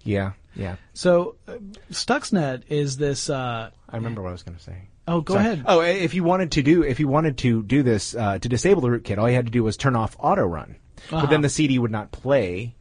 Yeah, 0.03 0.31
yeah. 0.55 0.75
so 0.93 1.35
uh, 1.47 1.53
stuxnet 1.91 2.63
is 2.69 2.97
this 2.97 3.29
uh 3.29 3.69
I 3.89 3.95
remember 3.95 4.21
what 4.21 4.29
I 4.29 4.33
was 4.33 4.43
going 4.43 4.57
to 4.57 4.63
say. 4.63 4.89
oh 5.07 5.21
go 5.21 5.33
Sorry. 5.33 5.45
ahead 5.45 5.63
Oh, 5.67 5.81
if 5.81 6.13
you 6.13 6.23
wanted 6.23 6.51
to 6.53 6.61
do 6.63 6.83
if 6.83 6.99
you 6.99 7.07
wanted 7.07 7.37
to 7.39 7.63
do 7.63 7.83
this 7.83 8.15
uh, 8.15 8.37
to 8.39 8.47
disable 8.49 8.81
the 8.81 8.89
rootkit, 8.89 9.17
all 9.17 9.29
you 9.29 9.35
had 9.35 9.45
to 9.45 9.51
do 9.51 9.63
was 9.63 9.77
turn 9.77 9.95
off 9.95 10.15
auto 10.19 10.43
run. 10.45 10.75
But 11.09 11.17
Uh-huh. 11.17 11.25
then 11.27 11.41
the 11.41 11.49
CD 11.49 11.79
would 11.79 11.91
not 11.91 12.11
play 12.11 12.75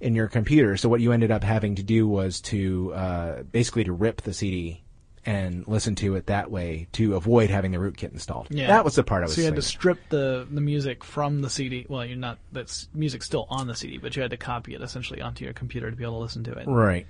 in 0.00 0.14
your 0.14 0.28
computer. 0.28 0.76
So 0.76 0.88
what 0.88 1.00
you 1.00 1.12
ended 1.12 1.30
up 1.32 1.42
having 1.42 1.74
to 1.76 1.82
do 1.82 2.06
was 2.06 2.40
to 2.42 2.92
uh, 2.94 3.42
basically 3.44 3.84
to 3.84 3.92
rip 3.92 4.22
the 4.22 4.32
CD 4.32 4.83
and 5.26 5.66
listen 5.66 5.94
to 5.96 6.16
it 6.16 6.26
that 6.26 6.50
way 6.50 6.86
to 6.92 7.16
avoid 7.16 7.50
having 7.50 7.72
the 7.72 7.78
rootkit 7.78 8.12
installed. 8.12 8.48
Yeah. 8.50 8.66
That 8.68 8.84
was 8.84 8.94
the 8.94 9.02
part 9.04 9.22
I 9.22 9.26
was 9.26 9.34
So 9.34 9.40
you 9.40 9.46
had 9.46 9.56
to 9.56 9.62
strip 9.62 9.98
the 10.10 10.46
the 10.50 10.60
music 10.60 11.02
from 11.04 11.40
the 11.42 11.50
CD. 11.50 11.86
Well, 11.88 12.04
you're 12.04 12.16
not 12.16 12.38
that's 12.52 12.88
music 12.94 13.22
still 13.22 13.46
on 13.50 13.66
the 13.66 13.74
CD, 13.74 13.98
but 13.98 14.14
you 14.16 14.22
had 14.22 14.30
to 14.32 14.36
copy 14.36 14.74
it 14.74 14.82
essentially 14.82 15.20
onto 15.22 15.44
your 15.44 15.54
computer 15.54 15.90
to 15.90 15.96
be 15.96 16.04
able 16.04 16.14
to 16.18 16.22
listen 16.22 16.44
to 16.44 16.52
it. 16.52 16.66
right. 16.66 17.06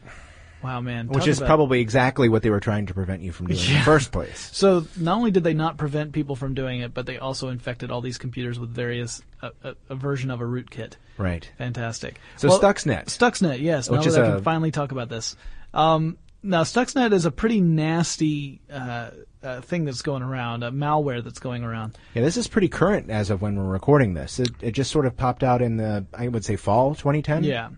Wow, 0.63 0.81
man. 0.81 1.09
Which 1.09 1.19
talk 1.19 1.29
is 1.29 1.39
about- 1.39 1.47
probably 1.49 1.81
exactly 1.83 2.31
what 2.31 2.43
they 2.43 2.49
were 2.49 2.59
trying 2.61 2.87
to 2.87 2.95
prevent 2.95 3.21
you 3.21 3.33
from 3.33 3.49
doing 3.49 3.61
in 3.61 3.67
the 3.67 3.73
Yeah. 3.75 3.85
first 3.85 4.13
place. 4.13 4.49
So 4.55 4.87
not 4.97 5.19
only 5.19 5.31
did 5.31 5.45
they 5.45 5.53
not 5.53 5.77
prevent 5.77 6.13
people 6.13 6.37
from 6.37 6.55
doing 6.55 6.81
it, 6.81 6.95
but 6.95 7.05
they 7.05 7.19
also 7.19 7.51
infected 7.51 7.91
all 7.91 8.01
these 8.01 8.17
computers 8.17 8.59
with 8.59 8.71
various 8.71 9.21
a, 9.43 9.51
a, 9.63 9.75
a 9.91 9.95
version 9.95 10.31
of 10.31 10.41
a 10.41 10.45
rootkit. 10.45 10.93
Right. 11.19 11.47
Fantastic. 11.59 12.19
So 12.39 12.49
Stuxnet. 12.49 13.07
Stuxnet, 13.09 13.61
yes. 13.61 13.91
Which 13.91 14.01
now 14.03 14.07
is 14.07 14.15
that 14.15 14.25
I 14.25 14.29
a- 14.29 14.35
can 14.37 14.43
finally 14.43 14.71
talk 14.71 14.91
about 14.91 15.11
this. 15.11 15.37
Um, 15.75 16.17
now, 16.45 16.63
Stuxnet 16.63 17.13
is 17.13 17.25
a 17.25 17.31
pretty 17.31 17.63
nasty 17.63 18.61
uh, 18.71 19.11
uh, 19.43 19.61
thing 19.63 19.87
that's 19.87 20.03
going 20.03 20.23
around, 20.23 20.63
a 20.63 20.71
malware 20.71 21.25
that's 21.25 21.39
going 21.39 21.65
around. 21.65 21.97
Yeah, 22.15 22.23
this 22.23 22.37
is 22.37 22.49
pretty 22.49 22.69
current 22.69 23.09
as 23.11 23.31
of 23.31 23.41
when 23.41 23.57
we're 23.57 23.65
recording 23.65 24.13
this. 24.13 24.39
It, 24.39 24.51
it 24.61 24.73
just 24.73 24.91
sort 24.91 25.07
of 25.07 25.17
popped 25.17 25.43
out 25.43 25.63
in 25.63 25.79
the, 25.79 26.05
I 26.13 26.29
would 26.29 26.45
say, 26.45 26.57
fall 26.57 26.95
2010. 26.95 27.45
Yeah, 27.45 27.71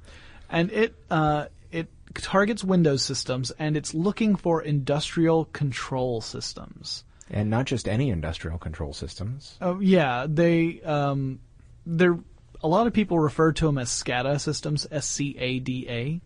and 0.51 0.73
it 0.73 0.97
uh, 1.11 1.47
it 1.71 1.89
targets 2.17 2.65
Windows 2.65 3.03
systems, 3.03 3.53
and 3.53 3.77
it's 3.77 3.95
looking 3.95 4.35
for 4.35 4.61
industrial 4.61 5.45
control 5.47 6.21
systems. 6.21 7.05
And 7.31 7.49
not 7.49 7.67
just 7.67 7.89
any 7.89 8.11
industrial 8.11 8.59
control 8.59 8.93
systems. 8.93 9.59
Oh 9.61 9.79
yeah, 9.79 10.27
they 10.29 10.81
um, 10.83 11.39
they're 11.87 12.19
a 12.63 12.69
lot 12.69 12.87
of 12.87 12.93
people 12.93 13.19
refer 13.19 13.53
to 13.53 13.67
them 13.67 13.79
as 13.79 13.89
SCADA 13.89 14.41
systems, 14.41 14.87
S 14.91 15.07
C 15.07 15.37
A 15.39 15.59
D 15.59 15.87
A, 15.89 16.21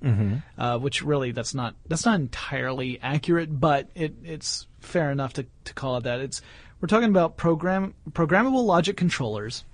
uh, 0.58 0.78
which 0.78 1.02
really 1.02 1.32
that's 1.32 1.54
not 1.54 1.74
that's 1.88 2.04
not 2.04 2.20
entirely 2.20 2.98
accurate, 3.02 3.60
but 3.60 3.88
it 3.94 4.14
it's 4.24 4.66
fair 4.80 5.10
enough 5.10 5.32
to 5.34 5.46
to 5.64 5.74
call 5.74 5.96
it 5.96 6.04
that. 6.04 6.20
It's 6.20 6.42
we're 6.80 6.88
talking 6.88 7.08
about 7.10 7.36
program 7.36 7.94
programmable 8.10 8.64
logic 8.64 8.96
controllers 8.96 9.64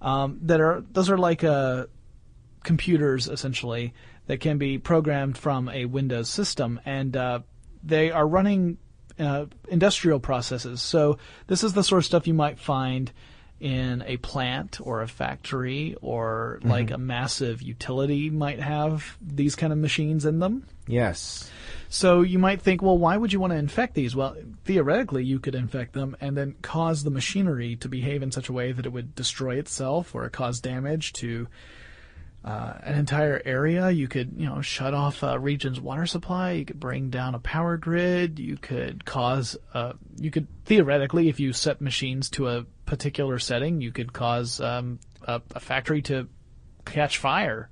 um, 0.00 0.38
that 0.42 0.60
are 0.60 0.84
those 0.92 1.10
are 1.10 1.18
like 1.18 1.44
uh, 1.44 1.86
computers 2.62 3.28
essentially 3.28 3.92
that 4.26 4.40
can 4.40 4.58
be 4.58 4.78
programmed 4.78 5.36
from 5.36 5.68
a 5.68 5.84
Windows 5.84 6.28
system, 6.28 6.80
and 6.84 7.16
uh, 7.16 7.40
they 7.82 8.10
are 8.10 8.26
running 8.26 8.78
uh, 9.18 9.46
industrial 9.68 10.20
processes. 10.20 10.80
So 10.80 11.18
this 11.46 11.62
is 11.62 11.74
the 11.74 11.84
sort 11.84 11.98
of 11.98 12.06
stuff 12.06 12.26
you 12.26 12.34
might 12.34 12.58
find 12.58 13.12
in 13.60 14.02
a 14.06 14.16
plant 14.18 14.78
or 14.82 15.00
a 15.00 15.08
factory 15.08 15.96
or 16.02 16.58
mm-hmm. 16.60 16.70
like 16.70 16.90
a 16.90 16.98
massive 16.98 17.62
utility 17.62 18.30
might 18.30 18.60
have 18.60 19.16
these 19.20 19.54
kind 19.54 19.72
of 19.72 19.78
machines 19.78 20.24
in 20.24 20.38
them. 20.38 20.66
Yes. 20.86 21.50
So 21.88 22.22
you 22.22 22.38
might 22.38 22.60
think, 22.60 22.82
well, 22.82 22.98
why 22.98 23.16
would 23.16 23.32
you 23.32 23.40
want 23.40 23.52
to 23.52 23.58
infect 23.58 23.94
these? 23.94 24.16
Well, 24.16 24.36
theoretically, 24.64 25.24
you 25.24 25.38
could 25.38 25.54
infect 25.54 25.92
them 25.92 26.16
and 26.20 26.36
then 26.36 26.56
cause 26.60 27.04
the 27.04 27.10
machinery 27.10 27.76
to 27.76 27.88
behave 27.88 28.22
in 28.22 28.32
such 28.32 28.48
a 28.48 28.52
way 28.52 28.72
that 28.72 28.86
it 28.86 28.92
would 28.92 29.14
destroy 29.14 29.56
itself 29.56 30.14
or 30.14 30.28
cause 30.28 30.60
damage 30.60 31.12
to 31.14 31.46
uh, 32.44 32.74
an 32.82 32.98
entire 32.98 33.40
area. 33.44 33.90
You 33.90 34.06
could, 34.06 34.34
you 34.36 34.46
know, 34.46 34.60
shut 34.60 34.92
off 34.92 35.22
a 35.22 35.38
region's 35.38 35.80
water 35.80 36.06
supply. 36.06 36.52
You 36.52 36.64
could 36.64 36.78
bring 36.78 37.10
down 37.10 37.34
a 37.34 37.38
power 37.38 37.76
grid. 37.76 38.38
You 38.38 38.56
could 38.56 39.04
cause, 39.04 39.56
uh, 39.72 39.94
you 40.18 40.30
could 40.30 40.46
theoretically, 40.64 41.28
if 41.28 41.40
you 41.40 41.52
set 41.52 41.80
machines 41.80 42.30
to 42.30 42.48
a 42.48 42.66
particular 42.86 43.38
setting, 43.38 43.80
you 43.80 43.92
could 43.92 44.12
cause 44.12 44.60
um, 44.60 44.98
a, 45.22 45.40
a 45.54 45.60
factory 45.60 46.02
to 46.02 46.28
catch 46.84 47.18
fire. 47.18 47.70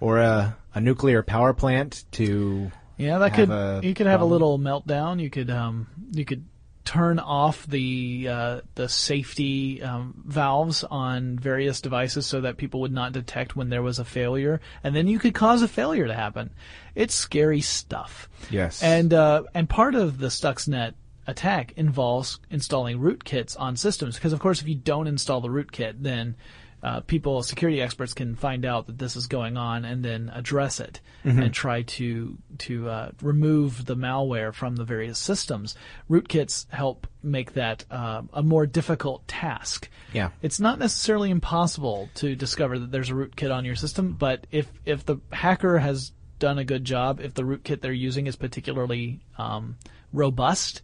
Or 0.00 0.18
a, 0.18 0.56
a 0.74 0.80
nuclear 0.80 1.22
power 1.22 1.52
plant 1.52 2.04
to. 2.12 2.72
Yeah, 2.96 3.18
that 3.18 3.34
could 3.34 3.84
you 3.84 3.92
could 3.92 4.06
have 4.06 4.20
a 4.20 4.24
little 4.24 4.58
meltdown. 4.58 5.20
You 5.20 5.28
could 5.28 5.50
um 5.50 5.88
you 6.12 6.24
could 6.24 6.44
turn 6.84 7.18
off 7.18 7.66
the 7.66 8.28
uh, 8.28 8.60
the 8.74 8.88
safety 8.88 9.82
um, 9.82 10.22
valves 10.26 10.84
on 10.84 11.38
various 11.38 11.80
devices 11.80 12.26
so 12.26 12.42
that 12.42 12.56
people 12.56 12.80
would 12.80 12.92
not 12.92 13.12
detect 13.12 13.56
when 13.56 13.70
there 13.70 13.82
was 13.82 13.98
a 13.98 14.04
failure, 14.04 14.60
and 14.82 14.94
then 14.94 15.08
you 15.08 15.18
could 15.18 15.34
cause 15.34 15.62
a 15.62 15.68
failure 15.68 16.06
to 16.06 16.14
happen. 16.14 16.50
It's 16.94 17.14
scary 17.14 17.60
stuff. 17.60 18.28
Yes. 18.50 18.82
And 18.82 19.12
uh, 19.12 19.44
and 19.54 19.68
part 19.68 19.94
of 19.94 20.18
the 20.18 20.28
Stuxnet 20.28 20.94
attack 21.26 21.72
involves 21.76 22.38
installing 22.50 22.98
rootkits 22.98 23.58
on 23.58 23.76
systems 23.76 24.16
because 24.16 24.32
of 24.32 24.40
course 24.40 24.60
if 24.60 24.68
you 24.68 24.74
don't 24.74 25.06
install 25.06 25.40
the 25.40 25.48
rootkit 25.48 25.94
then 26.00 26.36
uh, 26.84 27.00
people 27.00 27.42
security 27.42 27.80
experts 27.80 28.12
can 28.12 28.36
find 28.36 28.66
out 28.66 28.86
that 28.86 28.98
this 28.98 29.16
is 29.16 29.26
going 29.26 29.56
on 29.56 29.86
and 29.86 30.04
then 30.04 30.30
address 30.34 30.80
it 30.80 31.00
and 31.42 31.54
try 31.54 31.80
to 31.80 32.36
to 32.58 32.90
uh, 32.90 33.10
remove 33.22 33.86
the 33.86 33.96
malware 33.96 34.52
from 34.52 34.76
the 34.76 34.84
various 34.84 35.18
systems. 35.18 35.74
Rootkits 36.10 36.70
help 36.70 37.06
make 37.22 37.54
that 37.54 37.86
uh, 37.90 38.22
a 38.34 38.42
more 38.42 38.66
difficult 38.66 39.26
task. 39.26 39.88
Yeah. 40.12 40.30
It's 40.42 40.60
not 40.60 40.78
necessarily 40.78 41.30
impossible 41.30 42.10
to 42.16 42.36
discover 42.36 42.78
that 42.78 42.92
there's 42.92 43.08
a 43.08 43.14
rootkit 43.14 43.52
on 43.52 43.64
your 43.64 43.76
system, 43.76 44.12
but 44.12 44.46
if 44.50 44.70
if 44.84 45.06
the 45.06 45.16
hacker 45.32 45.78
has 45.78 46.12
done 46.38 46.58
a 46.58 46.64
good 46.64 46.84
job, 46.84 47.18
if 47.18 47.32
the 47.32 47.44
rootkit 47.44 47.80
they're 47.80 47.92
using 47.92 48.26
is 48.26 48.36
particularly 48.36 49.20
um, 49.38 49.76
robust, 50.12 50.82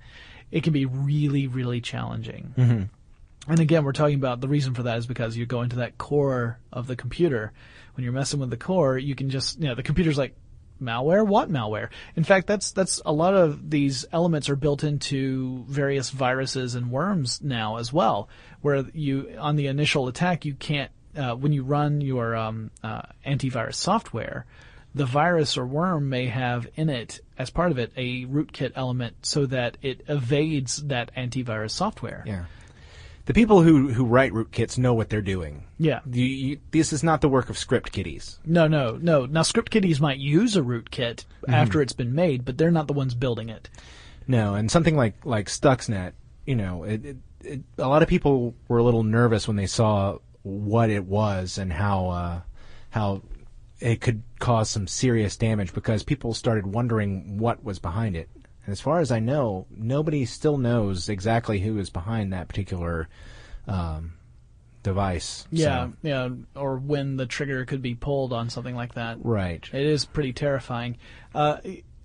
it 0.50 0.62
can 0.62 0.72
be 0.72 0.86
really 0.86 1.46
really 1.46 1.82
challenging. 1.82 2.54
Mm-hmm. 2.56 2.82
And 3.48 3.60
again, 3.60 3.84
we're 3.84 3.92
talking 3.92 4.16
about 4.16 4.40
the 4.40 4.48
reason 4.48 4.74
for 4.74 4.84
that 4.84 4.98
is 4.98 5.06
because 5.06 5.36
you 5.36 5.46
go 5.46 5.62
into 5.62 5.76
that 5.76 5.98
core 5.98 6.58
of 6.72 6.86
the 6.86 6.96
computer. 6.96 7.52
When 7.94 8.04
you're 8.04 8.12
messing 8.12 8.40
with 8.40 8.50
the 8.50 8.56
core, 8.56 8.98
you 8.98 9.14
can 9.14 9.30
just, 9.30 9.58
you 9.58 9.68
know, 9.68 9.74
the 9.74 9.82
computer's 9.82 10.18
like, 10.18 10.36
malware? 10.80 11.26
What 11.26 11.50
malware? 11.50 11.88
In 12.16 12.24
fact, 12.24 12.46
that's, 12.46 12.72
that's 12.72 13.00
a 13.04 13.12
lot 13.12 13.34
of 13.34 13.70
these 13.70 14.06
elements 14.12 14.48
are 14.48 14.56
built 14.56 14.84
into 14.84 15.64
various 15.68 16.10
viruses 16.10 16.74
and 16.74 16.90
worms 16.90 17.40
now 17.42 17.76
as 17.76 17.92
well, 17.92 18.28
where 18.60 18.84
you, 18.94 19.36
on 19.38 19.56
the 19.56 19.66
initial 19.66 20.08
attack, 20.08 20.44
you 20.44 20.54
can't, 20.54 20.90
uh, 21.16 21.34
when 21.34 21.52
you 21.52 21.64
run 21.64 22.00
your, 22.00 22.36
um, 22.36 22.70
uh, 22.82 23.02
antivirus 23.26 23.74
software, 23.74 24.46
the 24.94 25.06
virus 25.06 25.56
or 25.56 25.66
worm 25.66 26.08
may 26.08 26.26
have 26.26 26.66
in 26.76 26.88
it, 26.88 27.20
as 27.38 27.50
part 27.50 27.70
of 27.70 27.78
it, 27.78 27.92
a 27.96 28.24
rootkit 28.26 28.72
element 28.74 29.14
so 29.22 29.46
that 29.46 29.76
it 29.82 30.02
evades 30.08 30.76
that 30.84 31.14
antivirus 31.14 31.70
software. 31.70 32.24
Yeah. 32.26 32.44
The 33.30 33.34
people 33.34 33.62
who, 33.62 33.90
who 33.90 34.06
write 34.06 34.32
rootkits 34.32 34.76
know 34.76 34.92
what 34.92 35.08
they're 35.08 35.22
doing. 35.22 35.62
Yeah. 35.78 36.00
You, 36.10 36.24
you, 36.24 36.60
this 36.72 36.92
is 36.92 37.04
not 37.04 37.20
the 37.20 37.28
work 37.28 37.48
of 37.48 37.56
script 37.56 37.92
kiddies. 37.92 38.40
No, 38.44 38.66
no, 38.66 38.96
no. 39.00 39.24
Now, 39.24 39.42
script 39.42 39.70
kiddies 39.70 40.00
might 40.00 40.18
use 40.18 40.56
a 40.56 40.62
rootkit 40.62 41.26
after 41.46 41.80
it's 41.80 41.92
been 41.92 42.12
made, 42.12 42.44
but 42.44 42.58
they're 42.58 42.72
not 42.72 42.88
the 42.88 42.92
ones 42.92 43.14
building 43.14 43.48
it. 43.48 43.70
No, 44.26 44.54
and 44.56 44.68
something 44.68 44.96
like 44.96 45.24
like 45.24 45.46
Stuxnet, 45.46 46.14
you 46.44 46.56
know, 46.56 46.82
it, 46.82 47.04
it, 47.04 47.16
it, 47.44 47.60
a 47.78 47.86
lot 47.86 48.02
of 48.02 48.08
people 48.08 48.56
were 48.66 48.78
a 48.78 48.82
little 48.82 49.04
nervous 49.04 49.46
when 49.46 49.56
they 49.56 49.66
saw 49.68 50.18
what 50.42 50.90
it 50.90 51.04
was 51.04 51.56
and 51.56 51.72
how 51.72 52.08
uh, 52.08 52.40
how 52.88 53.22
it 53.78 54.00
could 54.00 54.24
cause 54.40 54.68
some 54.68 54.88
serious 54.88 55.36
damage 55.36 55.72
because 55.72 56.02
people 56.02 56.34
started 56.34 56.66
wondering 56.66 57.38
what 57.38 57.62
was 57.62 57.78
behind 57.78 58.16
it. 58.16 58.28
And 58.66 58.72
as 58.72 58.80
far 58.80 59.00
as 59.00 59.10
I 59.10 59.18
know, 59.20 59.66
nobody 59.74 60.24
still 60.24 60.58
knows 60.58 61.08
exactly 61.08 61.60
who 61.60 61.78
is 61.78 61.90
behind 61.90 62.32
that 62.32 62.48
particular 62.48 63.08
um, 63.66 64.12
device. 64.82 65.46
Yeah, 65.50 65.88
So- 65.88 65.92
yeah, 66.02 66.28
or 66.54 66.76
when 66.76 67.16
the 67.16 67.26
trigger 67.26 67.64
could 67.64 67.82
be 67.82 67.94
pulled 67.94 68.32
on 68.32 68.50
something 68.50 68.74
like 68.74 68.94
that. 68.94 69.18
right. 69.22 69.68
It 69.72 69.86
is 69.86 70.04
pretty 70.04 70.32
terrifying. 70.32 70.96
Uh, 71.34 71.58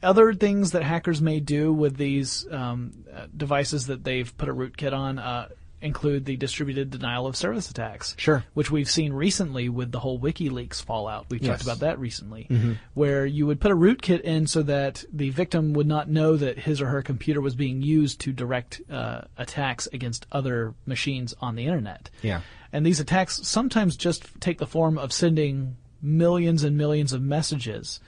other 0.04 0.34
things 0.34 0.72
that 0.72 0.84
hackers 0.84 1.22
may 1.22 1.40
do 1.40 1.74
with 1.74 1.98
these 1.98 2.46
um, 2.52 2.92
uh, 3.14 3.26
devices 3.36 3.88
that 3.88 4.04
they've 4.04 4.36
put 4.38 4.50
a 4.50 4.54
rootkit 4.54 4.94
on 4.94 5.18
uh, 5.18 5.50
include 5.86 6.26
the 6.26 6.36
distributed 6.36 6.90
denial 6.90 7.28
of 7.28 7.36
service 7.36 7.70
attacks. 7.70 8.16
Sure. 8.18 8.44
Which 8.54 8.72
we've 8.72 8.90
seen 8.90 9.14
recently 9.14 9.70
with 9.70 9.92
the 9.92 10.00
whole 10.00 10.20
WikiLeaks 10.20 10.84
fallout. 10.84 11.28
We've 11.30 11.42
Yes. 11.42 11.50
talked 11.52 11.64
about 11.64 11.80
that 11.80 12.00
recently, 12.00 12.50
where 12.94 13.26
you 13.26 13.46
would 13.48 13.62
put 13.62 13.72
a 13.72 13.76
rootkit 13.76 14.22
in 14.22 14.48
so 14.48 14.64
that 14.64 15.04
the 15.14 15.30
victim 15.30 15.74
would 15.74 15.88
not 15.88 16.10
know 16.10 16.36
that 16.36 16.58
his 16.60 16.82
or 16.82 16.88
her 16.88 17.02
computer 17.02 17.40
was 17.40 17.56
being 17.56 17.82
used 17.82 18.20
to 18.22 18.34
direct 18.34 18.82
uh, 18.90 19.22
attacks 19.38 19.88
against 19.94 20.26
other 20.32 20.74
machines 20.86 21.34
on 21.40 21.56
the 21.56 21.66
internet. 21.66 22.10
Yeah. 22.22 22.42
And 22.74 22.86
these 22.86 23.00
attacks 23.00 23.40
sometimes 23.48 23.96
just 23.96 24.26
take 24.42 24.58
the 24.58 24.68
form 24.68 24.98
of 24.98 25.14
sending 25.14 25.78
millions 26.02 26.64
and 26.64 26.76
millions 26.78 27.14
of 27.14 27.22
messages, 27.22 28.00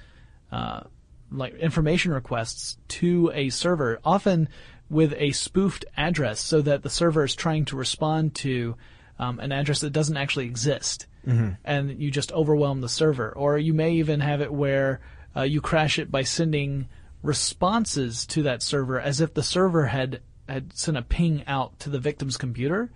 uh, 0.52 0.82
like 1.32 1.56
information 1.56 2.12
requests 2.14 2.78
to 2.88 3.32
a 3.34 3.50
server, 3.50 4.00
often 4.04 4.50
with 4.90 5.14
a 5.18 5.32
spoofed 5.32 5.86
address 5.98 6.40
so 6.40 6.62
that 6.62 6.82
the 6.84 6.90
server 6.90 7.26
is 7.26 7.36
trying 7.36 7.66
to 7.66 7.76
respond 7.76 8.34
to 8.36 8.76
um, 9.20 9.40
an 9.40 9.52
address 9.52 9.82
that 9.82 9.92
doesn't 9.92 10.18
actually 10.18 10.46
exist. 10.46 11.08
And 11.66 12.00
you 12.02 12.10
just 12.10 12.32
overwhelm 12.32 12.80
the 12.82 12.88
server. 12.88 13.32
Or 13.32 13.58
you 13.58 13.74
may 13.74 13.94
even 13.96 14.22
have 14.22 14.40
it 14.42 14.54
where 14.54 15.02
uh, 15.36 15.42
you 15.42 15.60
crash 15.60 16.00
it 16.00 16.10
by 16.10 16.24
sending 16.24 16.88
responses 17.24 18.26
to 18.28 18.44
that 18.44 18.62
server 18.64 19.00
as 19.00 19.20
if 19.20 19.34
the 19.34 19.44
server 19.44 19.88
had, 19.88 20.22
had 20.48 20.72
sent 20.78 20.96
a 20.98 21.02
ping 21.02 21.44
out 21.48 21.78
to 21.80 21.90
the 21.90 22.00
victim's 22.00 22.38
computer. 22.38 22.90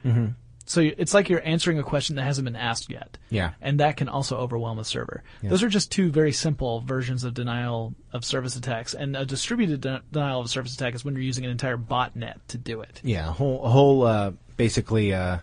So 0.72 0.80
it's 0.80 1.14
like 1.14 1.28
you're 1.28 1.46
answering 1.46 1.80
a 1.80 1.84
question 1.84 2.16
that 2.16 2.24
hasn't 2.24 2.46
been 2.46 2.56
asked 2.56 2.90
yet. 2.90 3.18
Yeah. 3.30 3.52
And 3.60 3.82
that 3.82 3.98
can 3.98 4.08
also 4.08 4.38
overwhelm 4.38 4.80
a 4.80 4.86
server. 4.86 5.22
Those 5.44 5.64
are 5.64 5.68
just 5.68 5.92
two 5.92 6.10
very 6.12 6.32
simple 6.32 6.80
versions 6.80 7.26
of 7.26 7.34
denial 7.34 7.94
of 8.14 8.24
service 8.24 8.56
attacks. 8.56 8.94
And 8.94 9.18
a 9.18 9.26
distributed 9.26 9.82
de- 9.82 10.02
denial 10.14 10.40
of 10.40 10.50
service 10.50 10.74
attack 10.74 10.96
is 10.96 11.04
when 11.04 11.14
you're 11.14 11.24
using 11.24 11.44
an 11.44 11.52
entire 11.52 11.78
botnet 11.78 12.36
to 12.48 12.58
do 12.58 12.80
it. 12.80 13.02
Yeah, 13.04 13.28
a 13.28 13.32
whole, 13.34 13.66
a 13.66 13.70
whole 13.70 14.04
uh, 14.04 14.32
basically 14.56 15.14
uh, 15.14 15.40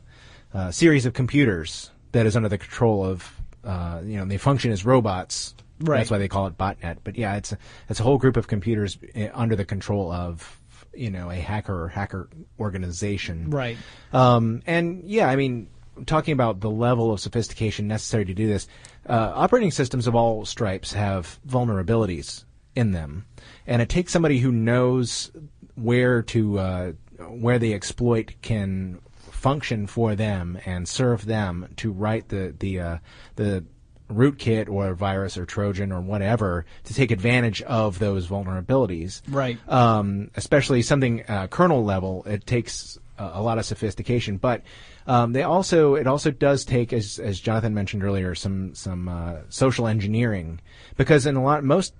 uh, 0.54 0.70
series 0.70 1.04
of 1.04 1.12
computers 1.12 1.90
that 2.12 2.24
is 2.24 2.34
under 2.34 2.48
the 2.48 2.56
control 2.56 3.04
of, 3.04 3.30
uh, 3.64 4.00
you 4.02 4.16
know, 4.16 4.24
they 4.24 4.38
function 4.38 4.72
as 4.72 4.86
robots. 4.86 5.54
Right. 5.78 5.98
That's 5.98 6.10
why 6.10 6.16
they 6.16 6.28
call 6.28 6.46
it 6.46 6.56
botnet. 6.56 7.00
But 7.04 7.18
yeah, 7.18 7.36
it's 7.36 7.52
a, 7.52 7.58
it's 7.90 8.00
a 8.00 8.02
whole 8.02 8.16
group 8.16 8.38
of 8.38 8.46
computers 8.46 8.96
uh, 9.14 9.26
under 9.34 9.56
the 9.56 9.66
control 9.66 10.10
of, 10.10 10.57
you 10.94 11.10
know, 11.10 11.30
a 11.30 11.36
hacker 11.36 11.84
or 11.84 11.88
hacker 11.88 12.28
organization. 12.58 13.50
Right. 13.50 13.76
Um, 14.12 14.62
and 14.66 15.04
yeah, 15.04 15.28
I 15.28 15.36
mean, 15.36 15.68
talking 16.06 16.32
about 16.32 16.60
the 16.60 16.70
level 16.70 17.12
of 17.12 17.20
sophistication 17.20 17.88
necessary 17.88 18.24
to 18.24 18.34
do 18.34 18.46
this, 18.46 18.68
uh, 19.08 19.32
operating 19.34 19.70
systems 19.70 20.06
of 20.06 20.14
all 20.14 20.44
stripes 20.44 20.92
have 20.92 21.38
vulnerabilities 21.46 22.44
in 22.74 22.92
them, 22.92 23.26
and 23.66 23.82
it 23.82 23.88
takes 23.88 24.12
somebody 24.12 24.38
who 24.38 24.52
knows 24.52 25.30
where 25.74 26.22
to 26.22 26.58
uh, 26.58 26.92
where 27.18 27.58
the 27.58 27.74
exploit 27.74 28.34
can 28.42 29.00
function 29.14 29.86
for 29.86 30.14
them 30.14 30.58
and 30.66 30.88
serve 30.88 31.24
them 31.24 31.72
to 31.76 31.92
write 31.92 32.28
the 32.28 32.54
the 32.58 32.80
uh, 32.80 32.98
the 33.36 33.64
rootkit 34.10 34.68
or 34.68 34.94
virus 34.94 35.36
or 35.36 35.44
trojan 35.44 35.92
or 35.92 36.00
whatever 36.00 36.64
to 36.84 36.94
take 36.94 37.10
advantage 37.10 37.60
of 37.62 37.98
those 37.98 38.26
vulnerabilities 38.26 39.20
Right. 39.28 39.58
um, 39.68 40.30
especially 40.34 40.82
something 40.82 41.24
uh, 41.28 41.46
kernel 41.48 41.84
level, 41.84 42.24
it 42.26 42.46
takes 42.46 42.98
uh, 43.18 43.32
a 43.34 43.42
lot 43.42 43.58
of 43.58 43.64
sophistication. 43.66 44.36
But 44.38 44.62
um, 45.06 45.32
they 45.32 45.42
also 45.42 45.94
it 45.94 46.06
also 46.06 46.30
does 46.30 46.64
take, 46.64 46.92
as 46.92 47.18
as 47.18 47.38
Jonathan 47.40 47.74
mentioned 47.74 48.02
earlier, 48.04 48.34
some 48.34 48.74
some 48.74 49.08
uh, 49.08 49.36
social 49.48 49.86
engineering 49.86 50.60
because 50.96 51.26
in 51.26 51.36
a 51.36 51.42
lot 51.42 51.64
most, 51.64 51.94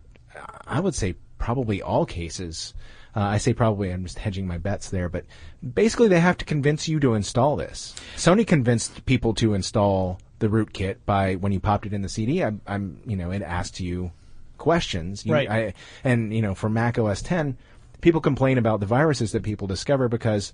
I 0.66 0.80
would 0.80 0.94
say 0.94 1.14
probably 1.38 1.82
all 1.82 2.06
cases. 2.06 2.74
Uh, 3.16 3.20
I 3.20 3.38
say 3.38 3.52
probably 3.52 3.90
I'm 3.90 4.04
just 4.04 4.18
hedging 4.18 4.46
my 4.46 4.58
bets 4.58 4.90
there, 4.90 5.08
but 5.08 5.24
basically 5.74 6.08
they 6.08 6.20
have 6.20 6.36
to 6.38 6.44
convince 6.44 6.86
you 6.88 7.00
to 7.00 7.14
install 7.14 7.56
this. 7.56 7.96
Sony 8.16 8.46
convinced 8.46 9.04
people 9.06 9.34
to 9.34 9.54
install 9.54 10.20
the 10.38 10.48
rootkit 10.48 10.96
by 11.04 11.34
when 11.34 11.52
you 11.52 11.60
popped 11.60 11.86
it 11.86 11.92
in 11.92 12.02
the 12.02 12.08
CD. 12.08 12.44
I, 12.44 12.52
I'm 12.66 13.00
you 13.06 13.16
know 13.16 13.30
it 13.30 13.42
asked 13.42 13.80
you 13.80 14.12
questions. 14.58 15.24
You, 15.24 15.32
Right. 15.32 15.50
I, 15.50 15.74
and 16.04 16.34
you 16.34 16.42
know, 16.42 16.54
for 16.54 16.68
Mac 16.68 16.98
OS 16.98 17.22
10, 17.22 17.56
people 18.00 18.20
complain 18.20 18.58
about 18.58 18.80
the 18.80 18.86
viruses 18.86 19.32
that 19.32 19.42
people 19.42 19.66
discover 19.66 20.08
because 20.08 20.52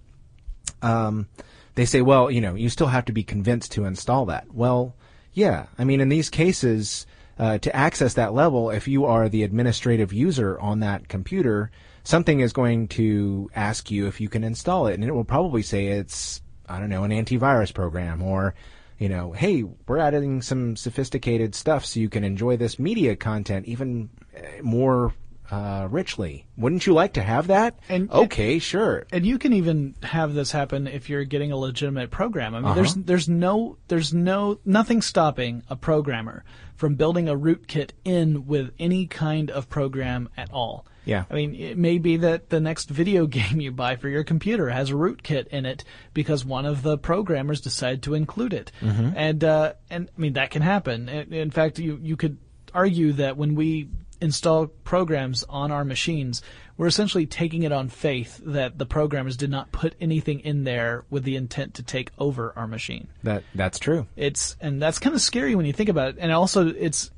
um, 0.83 1.29
they 1.75 1.85
say, 1.85 2.03
well, 2.03 2.31
you 2.31 2.41
know, 2.41 2.55
you 2.55 2.69
still 2.69 2.87
have 2.87 3.07
to 3.07 3.13
be 3.13 3.25
convinced 3.25 3.73
to 3.73 3.85
install 3.85 4.27
that. 4.27 4.55
Well, 4.55 4.95
yeah. 5.33 5.67
I 5.79 5.85
mean, 5.85 6.01
in 6.01 6.09
these 6.09 6.31
cases, 6.31 7.07
uh, 7.39 7.59
to 7.59 7.75
access 7.75 8.15
that 8.15 8.33
level, 8.33 8.71
if 8.71 8.87
you 8.87 9.07
are 9.07 9.29
the 9.29 9.43
administrative 9.43 10.13
user 10.13 10.59
on 10.61 10.81
that 10.81 11.09
computer, 11.09 11.71
something 12.05 12.41
is 12.41 12.53
going 12.53 12.89
to 12.89 13.51
ask 13.55 13.91
you 13.91 14.07
if 14.07 14.21
you 14.21 14.29
can 14.29 14.45
install 14.45 14.87
it, 14.87 14.95
and 14.95 15.05
it 15.05 15.13
will 15.13 15.25
probably 15.25 15.63
say 15.63 15.87
it's, 15.87 16.41
I 16.69 16.79
don't 16.79 16.91
know, 16.91 17.03
an 17.03 17.11
antivirus 17.11 17.75
program 17.75 18.23
or, 18.23 18.55
you 18.99 19.09
know, 19.09 19.33
hey, 19.33 19.63
we're 19.87 19.99
adding 19.99 20.43
some 20.43 20.77
sophisticated 20.77 21.55
stuff 21.55 21.85
so 21.85 22.01
you 22.01 22.09
can 22.09 22.25
enjoy 22.25 22.57
this 22.57 22.79
media 22.79 23.17
content 23.17 23.67
even 23.67 24.09
uh, 24.37 24.41
more 24.63 25.13
uh, 25.51 25.87
richly. 25.91 26.47
Wouldn't 26.57 26.87
you 26.87 26.95
like 26.95 27.13
to 27.15 27.23
have 27.23 27.49
that? 27.49 27.79
And- 27.89 28.11
okay, 28.11 28.59
sure. 28.59 29.07
and 29.13 29.27
you 29.27 29.39
can 29.39 29.53
even 29.53 29.95
have 30.03 30.33
this 30.35 30.53
happen 30.53 30.87
if 30.87 31.11
you're 31.11 31.25
getting 31.25 31.53
a 31.53 31.57
legitimate 31.57 32.11
program. 32.11 32.55
I 32.55 32.59
mean, 32.59 32.65
Uh-huh. 32.67 32.75
there's 32.77 32.95
there's 32.95 33.29
no 33.29 33.77
there's 33.89 34.15
no 34.15 34.59
nothing 34.65 35.03
stopping 35.03 35.63
a 35.69 35.77
programmer 35.77 36.45
from 36.77 36.95
building 36.95 37.29
a 37.29 37.35
rootkit 37.37 37.91
in 38.05 38.47
with 38.47 38.71
any 38.79 39.07
kind 39.07 39.51
of 39.51 39.69
program 39.69 40.29
at 40.37 40.51
all. 40.53 40.87
Yeah. 41.05 41.25
I 41.31 41.35
mean, 41.35 41.55
it 41.55 41.77
may 41.79 41.99
be 41.99 42.17
that 42.19 42.51
the 42.51 42.61
next 42.61 42.89
video 42.91 43.27
game 43.39 43.61
you 43.61 43.73
buy 43.73 43.97
for 43.97 44.09
your 44.09 44.25
computer 44.25 44.71
has 44.71 44.91
a 44.91 44.95
rootkit 44.95 45.49
in 45.49 45.67
it 45.67 45.85
because 46.15 46.45
one 46.45 46.67
of 46.67 46.83
the 46.83 46.97
programmers 46.99 47.61
decided 47.61 48.03
to 48.05 48.15
include 48.15 48.53
it, 48.53 48.73
Mm-hmm. 48.81 49.11
and 49.17 49.45
uh, 49.45 49.73
and 49.91 50.09
I 50.17 50.21
mean 50.21 50.33
that 50.35 50.51
can 50.51 50.63
happen. 50.63 51.09
In 51.09 51.51
fact, 51.51 51.79
you 51.79 51.99
you 52.03 52.17
could 52.17 52.39
argue 52.73 53.13
that 53.13 53.37
when 53.37 53.55
we 53.55 53.89
install 54.21 54.67
programs 54.67 55.45
on 55.49 55.71
our 55.71 55.85
machines, 55.85 56.41
we're 56.77 56.87
essentially 56.87 57.27
taking 57.27 57.63
it 57.65 57.73
on 57.73 57.89
faith 57.89 58.41
that 58.45 58.79
the 58.79 58.87
programmers 58.87 59.37
did 59.37 59.51
not 59.51 59.71
put 59.73 59.95
anything 60.01 60.41
in 60.41 60.65
there 60.65 61.05
with 61.11 61.25
the 61.25 61.37
intent 61.37 61.75
to 61.75 61.83
take 61.83 62.11
over 62.19 62.53
our 62.57 62.67
machine. 62.67 63.09
That 63.23 63.43
that's 63.55 63.79
true. 63.79 64.07
It's 64.17 64.57
and 64.61 64.81
that's 64.81 64.99
kind 64.99 65.15
of 65.15 65.21
scary 65.21 65.55
when 65.55 65.67
you 65.67 65.73
think 65.73 65.89
about 65.91 66.09
it. 66.11 66.17
And 66.19 66.33
also, 66.33 66.69
it's 66.69 67.11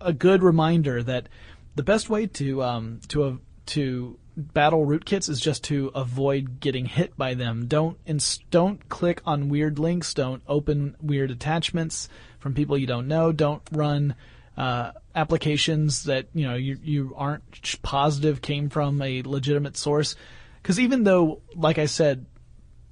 a 0.00 0.12
good 0.12 0.42
reminder 0.42 1.02
that 1.02 1.28
the 1.74 1.82
best 1.82 2.10
way 2.10 2.26
to 2.26 2.62
um, 2.62 3.00
to 3.08 3.24
uh, 3.24 3.32
to 3.66 4.18
battle 4.36 4.86
rootkits 4.86 5.28
is 5.28 5.40
just 5.40 5.64
to 5.64 5.90
avoid 5.94 6.60
getting 6.60 6.86
hit 6.86 7.16
by 7.16 7.34
them. 7.34 7.66
Don't 7.66 7.98
ins- 8.06 8.40
don't 8.50 8.88
click 8.88 9.20
on 9.24 9.48
weird 9.48 9.78
links. 9.78 10.14
Don't 10.14 10.42
open 10.46 10.96
weird 11.00 11.30
attachments 11.30 12.08
from 12.38 12.54
people 12.54 12.78
you 12.78 12.86
don't 12.86 13.08
know. 13.08 13.32
Don't 13.32 13.62
run 13.72 14.14
uh, 14.56 14.92
applications 15.14 16.04
that 16.04 16.26
you 16.34 16.46
know 16.46 16.54
you 16.54 16.78
you 16.82 17.14
aren't 17.16 17.82
positive 17.82 18.42
came 18.42 18.68
from 18.68 19.00
a 19.02 19.22
legitimate 19.22 19.76
source. 19.76 20.14
Because 20.62 20.78
even 20.78 21.02
though, 21.02 21.42
like 21.56 21.78
I 21.78 21.86
said, 21.86 22.24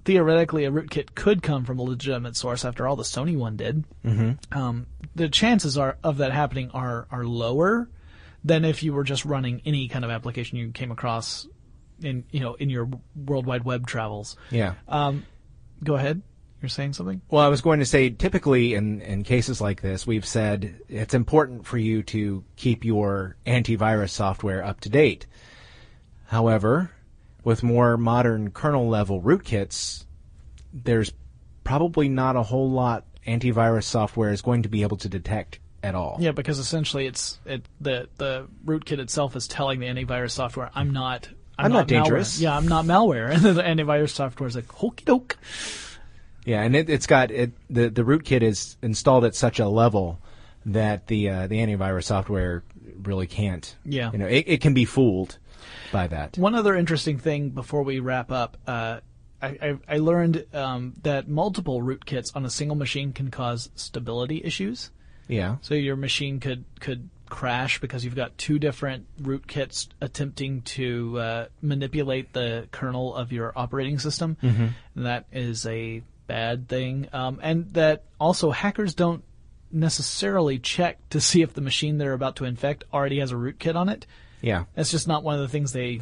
theoretically 0.05 0.65
a 0.65 0.73
rootkit 0.73 1.15
could 1.15 1.43
come 1.43 1.65
from 1.65 1.79
a 1.79 1.83
legitimate 1.83 2.37
source. 2.37 2.65
After 2.65 2.89
all, 2.89 2.97
the 2.97 3.05
Sony 3.05 3.37
one 3.37 3.57
did. 3.57 3.85
Mm-hmm. 4.05 4.59
Um, 4.59 4.87
the 5.15 5.29
chances 5.29 5.79
are 5.79 5.97
of 6.03 6.19
that 6.19 6.33
happening 6.33 6.71
are 6.73 7.07
are 7.11 7.25
lower 7.25 7.89
than 8.45 8.65
if 8.65 8.83
you 8.83 8.93
were 8.93 9.05
just 9.05 9.25
running 9.25 9.63
any 9.65 9.89
kind 9.89 10.05
of 10.05 10.11
application 10.11 10.59
you 10.59 10.71
came 10.71 10.91
across 10.91 11.47
in 12.03 12.25
you 12.31 12.41
know 12.41 12.55
in 12.55 12.71
your 12.71 12.89
World 13.15 13.47
Wide 13.47 13.65
Web 13.65 13.87
travels. 13.87 14.37
Yeah. 14.51 14.75
Um, 14.89 15.27
go 15.83 15.95
ahead. 15.95 16.23
You're 16.61 16.69
saying 16.69 16.93
something? 16.93 17.23
Well, 17.31 17.43
I 17.43 17.49
was 17.49 17.63
going 17.63 17.79
to 17.79 17.87
say, 17.87 18.11
typically 18.11 18.75
in, 18.75 19.01
in 19.01 19.23
cases 19.23 19.63
like 19.63 19.81
this, 19.81 20.07
we've 20.07 20.27
said 20.27 20.79
it's 20.91 21.15
important 21.15 21.67
for 21.67 21.79
you 21.79 22.03
to 22.05 22.45
keep 22.57 22.85
your 22.85 23.37
antivirus 23.47 24.11
software 24.11 24.63
up 24.63 24.81
to 24.81 24.91
date. 24.91 25.27
However, 26.27 26.91
with 27.45 27.63
more 27.63 27.97
modern 27.97 28.51
kernel 28.51 28.89
level 28.89 29.23
rootkits, 29.23 30.05
there's 30.75 31.13
probably 31.65 32.11
not 32.11 32.37
a 32.37 32.43
whole 32.43 32.71
lot 32.71 33.07
antivirus 33.27 33.85
software 33.85 34.31
is 34.31 34.43
going 34.43 34.63
to 34.63 34.69
be 34.69 34.83
able 34.83 34.97
to 34.99 35.09
detect 35.09 35.61
at 35.83 35.95
all. 35.95 36.17
Yeah, 36.21 36.33
because 36.33 36.59
essentially 36.59 37.07
it's 37.07 37.39
it 37.45 37.65
the 37.81 38.09
the 38.17 38.49
rootkit 38.65 38.99
itself 38.99 39.37
is 39.37 39.49
telling 39.49 39.81
the 39.81 39.87
antivirus 39.87 40.33
software, 40.33 40.71
"I'm 40.75 40.91
not." 40.91 41.29
I'm 41.59 41.73
not 41.73 41.87
malware." 41.87 41.89
dangerous. 41.89 42.41
Yeah, 42.41 42.57
I'm 42.57 42.69
not 42.69 42.87
malware, 42.87 43.31
and 43.35 43.43
the 43.43 43.63
antivirus 43.63 44.11
software 44.11 44.49
is 44.49 44.57
like, 44.57 44.71
"Hokey 44.73 45.05
doke." 45.05 45.37
Yeah, 46.45 46.63
and 46.63 46.75
it, 46.75 46.89
it's 46.89 47.07
got 47.07 47.31
it. 47.31 47.53
The 47.69 47.91
the 47.91 48.03
rootkit 48.03 48.43
is 48.43 48.77
installed 48.83 49.25
at 49.25 49.35
such 49.35 49.59
a 49.59 49.69
level 49.69 50.21
that 50.67 51.07
the 51.07 51.29
uh, 51.29 51.47
the 51.47 51.59
antivirus 51.59 52.05
software 52.05 52.65
really 53.03 53.27
can't. 53.27 53.77
Yeah. 53.85 54.13
You 54.13 54.19
know, 54.19 54.27
it, 54.27 54.45
it 54.47 54.61
can 54.61 54.75
be 54.75 54.85
fooled 54.85 55.39
by 55.93 56.07
that. 56.09 56.37
One 56.39 56.55
other 56.55 56.75
interesting 56.75 57.19
thing 57.19 57.51
before 57.51 57.83
we 57.83 58.01
wrap 58.01 58.31
up, 58.31 58.57
uh, 58.67 59.01
I, 59.43 59.49
I, 59.49 59.79
I 59.89 59.99
learned 59.99 60.47
um, 60.53 60.95
that 61.03 61.29
multiple 61.29 61.81
rootkits 61.81 62.35
on 62.35 62.45
a 62.45 62.51
single 62.51 62.77
machine 62.77 63.13
can 63.13 63.31
cause 63.31 63.71
stability 63.75 64.43
issues. 64.45 64.91
Yeah. 65.31 65.57
So 65.63 65.75
your 65.75 65.97
machine 65.97 66.41
could 66.41 66.65
could 66.81 67.09
crash 67.29 67.81
because 67.81 68.05
you've 68.05 68.17
got 68.17 68.37
two 68.37 68.59
different 68.59 69.07
rootkits 69.23 69.89
attempting 70.01 70.63
to 70.63 71.19
uh, 71.19 71.47
manipulate 71.63 72.33
the 72.33 72.69
kernel 72.73 73.15
of 73.15 73.33
your 73.33 73.53
operating 73.57 73.99
system. 73.99 74.37
Mm-hmm. 74.43 74.67
And 74.97 75.07
that 75.07 75.27
is 75.33 75.65
a 75.65 76.03
bad 76.27 76.69
thing. 76.69 77.09
Um, 77.13 77.39
and 77.43 77.73
that 77.75 78.05
also 78.19 78.51
hackers 78.51 78.95
don't 78.95 79.23
necessarily 79.73 80.59
check 80.59 80.99
to 81.11 81.21
see 81.21 81.43
if 81.43 81.55
the 81.55 81.61
machine 81.61 81.99
they're 81.99 82.13
about 82.13 82.37
to 82.37 82.45
infect 82.45 82.83
already 82.93 83.21
has 83.21 83.31
a 83.31 83.37
rootkit 83.37 83.77
on 83.77 83.89
it. 83.89 84.07
Yeah. 84.43 84.65
That's 84.75 84.91
just 84.91 85.07
not 85.07 85.23
one 85.23 85.37
of 85.37 85.41
the 85.41 85.49
things 85.49 85.73
they 85.73 86.01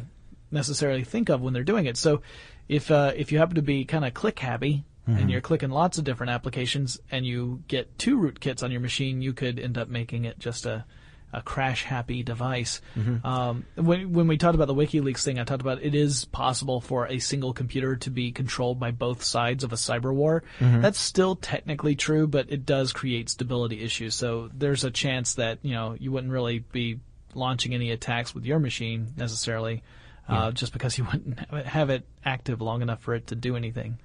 necessarily 0.51 1.03
think 1.03 1.29
of 1.29 1.41
when 1.41 1.53
they're 1.53 1.63
doing 1.63 1.85
it. 1.85 1.97
So 1.97 2.23
if 2.67 2.89
uh, 2.89 3.13
if 3.15 3.31
you 3.31 3.37
happen 3.37 3.55
to 3.55 3.61
be 3.61 3.85
kind 3.85 4.05
of 4.05 4.13
click 4.13 4.39
happy 4.39 4.85
and 5.07 5.31
you're 5.31 5.41
clicking 5.41 5.71
lots 5.71 5.97
of 5.97 6.03
different 6.03 6.31
applications 6.31 6.99
and 7.09 7.25
you 7.25 7.63
get 7.67 7.97
two 7.97 8.17
rootkits 8.19 8.61
on 8.61 8.71
your 8.71 8.81
machine, 8.81 9.21
you 9.23 9.33
could 9.33 9.57
end 9.57 9.77
up 9.77 9.89
making 9.89 10.25
it 10.25 10.37
just 10.39 10.65
a 10.67 10.85
a 11.31 11.41
crash 11.43 11.83
happy 11.83 12.23
device. 12.23 12.81
Um, 13.23 13.65
when 13.75 14.13
when 14.13 14.27
we 14.27 14.37
talked 14.37 14.55
about 14.55 14.65
the 14.67 14.73
WikiLeaks 14.73 15.23
thing, 15.23 15.39
I 15.39 15.43
talked 15.43 15.61
about 15.61 15.81
it 15.81 15.93
is 15.93 16.25
possible 16.25 16.81
for 16.81 17.05
a 17.07 17.19
single 17.19 17.53
computer 17.53 17.95
to 17.97 18.09
be 18.09 18.31
controlled 18.31 18.79
by 18.79 18.91
both 18.91 19.23
sides 19.23 19.63
of 19.63 19.71
a 19.71 19.75
cyber 19.75 20.13
war. 20.13 20.43
That's 20.81 20.99
still 20.99 21.35
technically 21.35 21.95
true, 21.95 22.25
but 22.27 22.51
it 22.51 22.65
does 22.65 22.93
create 22.93 23.29
stability 23.29 23.81
issues. 23.83 24.15
So 24.15 24.49
there's 24.53 24.83
a 24.83 24.91
chance 24.91 25.35
that 25.35 25.59
you 25.61 25.73
know 25.73 25.95
you 25.99 26.11
wouldn't 26.11 26.33
really 26.33 26.59
be 26.59 26.99
launching 27.35 27.75
any 27.75 27.91
attacks 27.91 28.33
with 28.33 28.43
your 28.45 28.57
machine 28.59 29.13
necessarily, 29.15 29.83
uh, 30.27 30.51
just 30.51 30.73
because 30.73 30.97
you 30.97 31.03
wouldn't 31.05 31.39
have 31.65 31.91
it 31.91 32.07
active 32.25 32.59
long 32.59 32.81
enough 32.81 33.01
for 33.01 33.13
it 33.13 33.27
to 33.27 33.35
do 33.35 33.55
anything. 33.55 33.99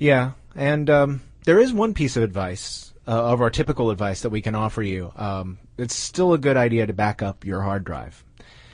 Yeah, 0.00 0.32
and 0.56 0.90
um, 0.90 1.20
there 1.44 1.60
is 1.60 1.72
one 1.72 1.94
piece 1.94 2.16
of 2.16 2.24
advice 2.24 2.92
uh, 3.06 3.10
of 3.10 3.40
our 3.40 3.50
typical 3.50 3.90
advice 3.90 4.22
that 4.22 4.30
we 4.30 4.40
can 4.40 4.54
offer 4.54 4.82
you. 4.82 5.12
Um, 5.14 5.58
it's 5.78 5.94
still 5.94 6.32
a 6.32 6.38
good 6.38 6.56
idea 6.56 6.86
to 6.86 6.92
back 6.92 7.22
up 7.22 7.44
your 7.44 7.60
hard 7.60 7.84
drive, 7.84 8.24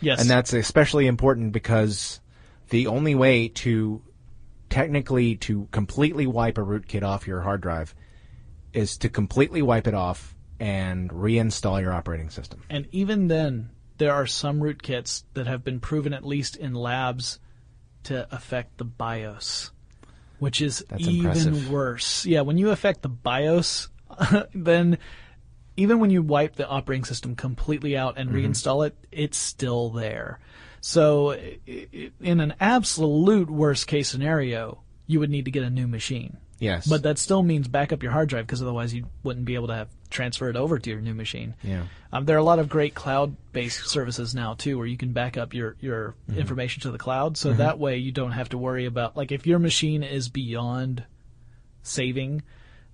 Yes, 0.01 0.21
and 0.21 0.31
that's 0.31 0.53
especially 0.53 1.07
important 1.07 1.53
because 1.53 2.21
the 2.71 2.87
only 2.87 3.15
way 3.15 3.49
to 3.49 4.03
technically 4.71 5.37
to 5.37 5.69
completely 5.73 6.27
wipe 6.27 6.59
a 6.59 6.63
rootkit 6.63 7.03
off 7.03 7.27
your 7.27 7.41
hard 7.41 7.61
drive 7.61 7.95
is 8.73 8.97
to 8.99 9.09
completely 9.09 9.63
wipe 9.63 9.87
it 9.87 9.95
off 9.95 10.35
and 10.61 11.11
reinstall 11.11 11.81
your 11.81 11.93
operating 11.93 12.31
system. 12.31 12.63
And 12.71 12.87
even 12.93 13.29
then, 13.29 13.71
there 13.99 14.13
are 14.13 14.27
some 14.27 14.61
rootkits 14.61 15.25
that 15.35 15.47
have 15.47 15.65
been 15.65 15.81
proven, 15.81 16.13
at 16.13 16.25
least 16.25 16.57
in 16.57 16.75
labs, 16.75 17.39
to 18.05 18.27
affect 18.35 18.79
the 18.79 18.85
BIOS, 18.85 19.71
which 20.39 20.61
is 20.61 20.85
That's 20.89 21.07
even 21.09 21.27
impressive. 21.27 21.71
worse. 21.71 22.27
Yeah, 22.27 22.43
when 22.43 22.59
you 22.59 22.71
affect 22.71 23.03
the 23.03 23.09
BIOS, 23.09 23.89
then 24.55 24.99
even 25.77 25.99
when 25.99 26.11
you 26.11 26.23
wipe 26.23 26.57
the 26.57 26.67
operating 26.67 27.05
system 27.05 27.35
completely 27.37 27.97
out 27.97 28.17
and 28.17 28.31
Mm-hmm. 28.31 28.39
reinstall 28.47 28.87
it, 28.87 28.97
it's 29.13 29.37
still 29.39 29.91
there. 29.91 30.39
So, 30.81 31.33
in 31.33 32.41
an 32.41 32.55
absolute 32.61 33.51
worst 33.51 33.87
case 33.87 34.09
scenario, 34.09 34.83
you 35.07 35.21
would 35.21 35.31
need 35.31 35.47
to 35.47 35.51
get 35.51 35.65
a 35.65 35.71
new 35.71 35.87
machine. 35.89 36.37
Yes, 36.59 36.87
But 36.87 37.03
that 37.03 37.19
still 37.19 37.43
means 37.43 37.69
back 37.69 37.93
up 37.93 38.03
your 38.03 38.13
hard 38.13 38.29
drive 38.31 38.47
because 38.47 38.63
otherwise 38.63 38.95
you 38.95 39.07
wouldn't 39.23 39.45
be 39.45 39.57
able 39.57 39.67
to 39.67 39.75
have 39.75 39.89
transfer 40.11 40.49
it 40.49 40.57
over 40.57 40.79
to 40.79 40.91
your 40.91 41.01
new 41.01 41.15
machine. 41.15 41.55
Yeah. 41.63 41.85
Um, 42.13 42.25
there 42.25 42.37
are 42.37 42.41
a 42.41 42.45
lot 42.45 42.59
of 42.59 42.69
great 42.69 42.95
cloud-based 42.95 43.89
services 43.89 44.35
now 44.35 44.55
too, 44.55 44.79
where 44.79 44.87
you 44.87 44.97
can 44.97 45.13
back 45.13 45.37
up 45.37 45.55
your 45.55 45.77
your 45.81 46.15
information 46.35 46.83
to 46.83 46.91
the 46.91 46.99
cloud, 46.99 47.37
so 47.37 47.53
that 47.53 47.79
way 47.79 47.99
you 47.99 48.13
don't 48.13 48.33
have 48.33 48.49
to 48.51 48.59
worry 48.59 48.87
about 48.87 49.17
like 49.17 49.33
if 49.33 49.47
your 49.47 49.59
machine 49.59 50.03
is 50.03 50.29
beyond 50.29 51.05
saving, 51.83 52.43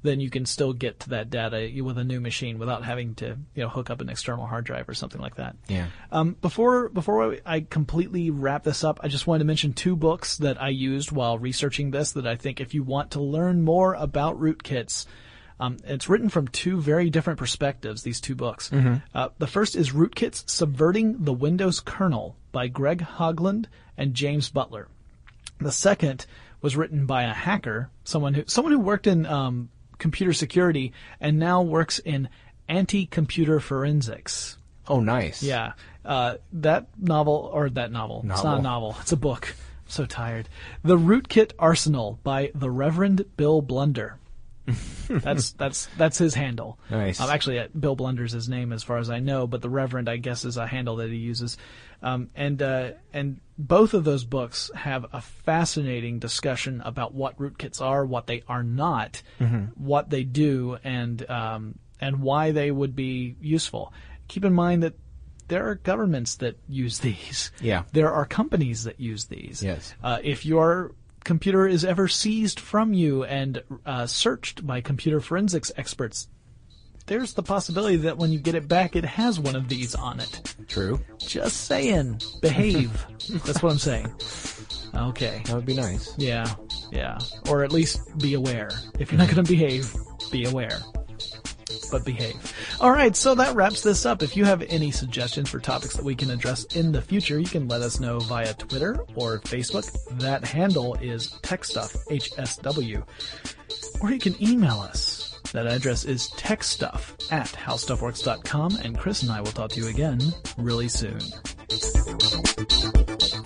then 0.03 0.19
you 0.19 0.31
can 0.31 0.45
still 0.45 0.73
get 0.73 1.01
to 1.01 1.11
that 1.11 1.31
data 1.31 1.71
with 1.83 1.97
a 1.97 2.05
new 2.05 2.21
machine 2.21 2.59
without 2.59 2.85
having 2.85 3.15
to 3.15 3.37
you 3.55 3.63
know 3.63 3.69
hook 3.69 3.91
up 3.91 4.01
an 4.01 4.09
external 4.09 4.47
hard 4.47 4.65
drive 4.65 4.89
or 4.89 4.95
something 4.95 5.21
like 5.21 5.37
that. 5.37 5.57
yeah. 5.69 5.87
Um, 6.11 6.37
before 6.41 6.89
before 6.89 7.37
I 7.47 7.61
completely 7.61 8.31
wrap 8.31 8.65
this 8.65 8.83
up, 8.83 9.01
I 9.03 9.09
just 9.09 9.27
wanted 9.27 9.41
to 9.41 9.45
mention 9.45 9.73
two 9.73 9.95
books 9.97 10.39
that 10.39 10.61
I 10.61 10.71
used 10.71 11.13
while 11.13 11.39
researching 11.39 11.91
this. 11.93 12.13
That 12.13 12.27
I 12.27 12.37
think 12.37 12.61
if 12.61 12.75
you 12.75 12.83
want 12.83 13.13
to 13.13 13.21
learn 13.21 13.63
more 13.63 13.95
about 13.95 14.41
rootkits, 14.41 15.07
Um, 15.63 15.77
it's 15.85 16.09
written 16.09 16.29
from 16.29 16.49
two 16.49 16.81
very 16.81 17.09
different 17.09 17.39
perspectives, 17.39 18.03
these 18.03 18.21
two 18.21 18.35
books. 18.35 18.73
Uh, 19.15 19.29
the 19.39 19.47
first 19.47 19.77
is 19.77 19.91
Rootkit's 19.93 20.43
Subverting 20.53 21.23
the 21.23 21.33
Windows 21.33 21.79
Kernel 21.79 22.35
by 22.51 22.67
Greg 22.67 23.01
Hoglund 23.01 23.67
and 23.97 24.13
James 24.13 24.49
Butler. 24.49 24.89
The 25.61 25.71
second 25.71 26.27
was 26.61 26.77
written 26.77 27.07
by 27.07 27.23
a 27.23 27.33
hacker, 27.33 27.91
someone 28.03 28.35
who 28.35 28.43
someone 28.47 28.73
who 28.73 28.81
worked 28.81 29.07
in 29.07 29.25
um, 29.25 29.69
computer 29.99 30.33
security 30.33 30.93
and 31.21 31.39
now 31.39 31.63
works 31.63 32.01
in 32.01 32.29
anti-computer 32.69 33.61
forensics. 33.61 34.59
Oh, 34.89 34.99
nice. 34.99 35.45
Yeah, 35.45 35.75
uh, 36.05 36.39
that 36.55 36.89
novel 36.99 37.51
or 37.53 37.71
that 37.71 37.93
novel. 37.93 38.25
It's 38.29 38.43
not 38.43 38.59
a 38.59 38.63
novel. 38.63 38.97
It's 39.01 39.13
a 39.13 39.17
book. 39.17 39.55
I'm 39.87 39.91
so 39.91 40.07
tired. 40.07 40.49
The 40.83 40.97
Rootkit 40.97 41.53
Arsenal 41.57 42.19
by 42.25 42.51
the 42.53 42.71
Reverend 42.71 43.25
Bill 43.37 43.63
Blunden. 43.63 44.13
that's 45.09 45.53
that's 45.53 45.89
that's 45.97 46.19
his 46.19 46.35
handle. 46.35 46.79
Nice. 46.91 47.21
Um, 47.21 47.31
actually, 47.31 47.59
uh, 47.59 47.69
Bill 47.79 47.97
Blunden's 47.97 48.33
his 48.33 48.49
name, 48.49 48.73
as 48.73 48.83
far 48.83 48.99
as 48.99 49.11
I 49.11 49.19
know, 49.19 49.47
but 49.47 49.61
the 49.61 49.69
Reverend, 49.69 50.09
I 50.09 50.17
guess, 50.17 50.45
is 50.45 50.57
a 50.57 50.67
handle 50.67 50.97
that 50.97 51.11
he 51.11 51.17
uses. 51.17 51.59
Um, 52.03 52.31
and 52.35 52.63
uh, 52.63 52.93
and 53.13 53.41
both 53.59 53.95
of 53.95 54.05
those 54.05 54.25
books 54.25 54.71
have 54.75 55.07
a 55.13 55.21
fascinating 55.21 56.19
discussion 56.19 56.81
about 56.85 57.13
what 57.15 57.39
rootkits 57.39 57.81
are, 57.81 58.05
what 58.05 58.27
they 58.27 58.43
are 58.49 58.63
not, 58.63 59.23
what 59.77 60.11
they 60.11 60.23
do, 60.25 60.79
and 60.85 61.29
um, 61.29 61.79
and 62.01 62.21
why 62.21 62.53
they 62.53 62.71
would 62.71 62.95
be 62.95 63.37
useful. 63.41 63.93
Keep 64.29 64.45
in 64.45 64.53
mind 64.53 64.83
that 64.83 64.95
there 65.49 65.69
are 65.69 65.75
governments 65.75 66.37
that 66.37 66.59
use 66.69 67.01
these. 67.01 67.51
Yeah. 67.61 67.83
There 67.93 68.11
are 68.13 68.25
companies 68.25 68.85
that 68.85 68.99
use 68.99 69.27
these. 69.27 69.63
Yes. 69.63 69.95
Uh, 70.03 70.19
if 70.23 70.47
your 70.47 70.95
computer 71.25 71.67
is 71.67 71.85
ever 71.85 72.09
seized 72.09 72.61
from 72.61 72.93
you 72.95 73.25
and 73.25 73.63
uh, 73.87 74.07
searched 74.07 74.67
by 74.67 74.81
computer 74.81 75.21
forensics 75.21 75.73
experts, 75.77 76.29
there's 77.07 77.35
the 77.35 77.43
possibility 77.43 77.97
that 77.97 78.17
when 78.17 78.31
you 78.31 78.39
get 78.39 78.55
it 78.55 78.69
back, 78.69 78.95
it 78.97 79.05
has 79.05 79.39
one 79.41 79.57
of 79.57 79.69
these 79.69 79.95
on 79.95 80.21
it. 80.21 80.55
True. 80.69 81.01
Just 81.19 81.63
saying. 81.63 82.21
Behave. 82.41 83.07
That's 83.45 83.63
what 83.63 83.73
I'm 83.73 83.79
saying. 83.79 84.13
Okay. 84.95 85.43
That 85.47 85.57
would 85.57 85.67
be 85.67 85.75
nice. 85.75 86.15
Yeah. 86.17 86.47
Yeah. 86.91 87.19
Or 87.49 87.65
at 87.65 87.73
least 87.73 88.17
be 88.19 88.35
aware. 88.35 88.71
If 88.99 89.11
you're 89.11 89.19
not 89.19 89.29
going 89.29 89.45
to 89.45 89.51
behave, 89.51 89.93
be 90.31 90.45
aware. 90.45 90.79
But 91.93 92.05
behave. 92.07 92.55
All 92.81 92.91
right, 92.91 93.15
so 93.15 93.35
that 93.35 93.55
wraps 93.55 93.83
this 93.83 94.07
up. 94.07 94.23
If 94.23 94.35
you 94.35 94.47
have 94.47 94.63
any 94.63 94.91
suggestions 94.91 95.51
for 95.51 95.61
topics 95.61 95.95
that 95.95 96.05
we 96.05 96.15
can 96.15 96.31
address 96.31 96.65
in 96.75 96.91
the 96.91 97.03
future, 97.03 97.39
you 97.39 97.47
can 97.47 97.69
let 97.69 97.83
us 97.83 98.01
know 98.01 98.19
via 98.19 98.55
Twitter 98.55 99.05
or 99.15 99.41
Facebook. 99.41 99.87
That 100.19 100.43
handle 100.43 100.95
is 100.95 101.29
TechStuff, 101.43 101.95
HSW. 102.09 103.05
Or 104.01 104.11
you 104.11 104.19
can 104.19 104.43
email 104.43 104.81
us. 104.81 105.39
That 105.53 105.67
address 105.67 106.07
is 106.07 106.31
techstuff 106.31 107.31
at 107.31 107.49
howstuffworks.com, 107.49 108.79
and 108.83 108.99
Chris 108.99 109.23
and 109.23 109.31
I 109.31 109.43
will 109.43 109.53
talk 109.53 109.71
to 109.73 109.81
you 109.81 109.89
again 109.89 110.19
really 110.57 110.89
soon. 110.89 111.21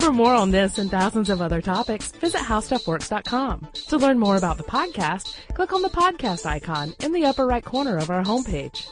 For 0.07 0.13
more 0.13 0.35
on 0.35 0.51
this 0.51 0.77
and 0.77 0.89
thousands 0.89 1.29
of 1.29 1.41
other 1.41 1.59
topics, 1.59 2.11
visit 2.11 2.39
howstuffworks.com. 2.39 3.67
To 3.89 3.97
learn 3.97 4.17
more 4.17 4.37
about 4.37 4.55
the 4.55 4.63
podcast, 4.63 5.35
click 5.53 5.73
on 5.73 5.81
the 5.81 5.89
podcast 5.89 6.45
icon 6.45 6.95
in 7.03 7.11
the 7.11 7.25
upper 7.25 7.45
right 7.45 7.63
corner 7.63 7.97
of 7.97 8.09
our 8.09 8.23
homepage. 8.23 8.87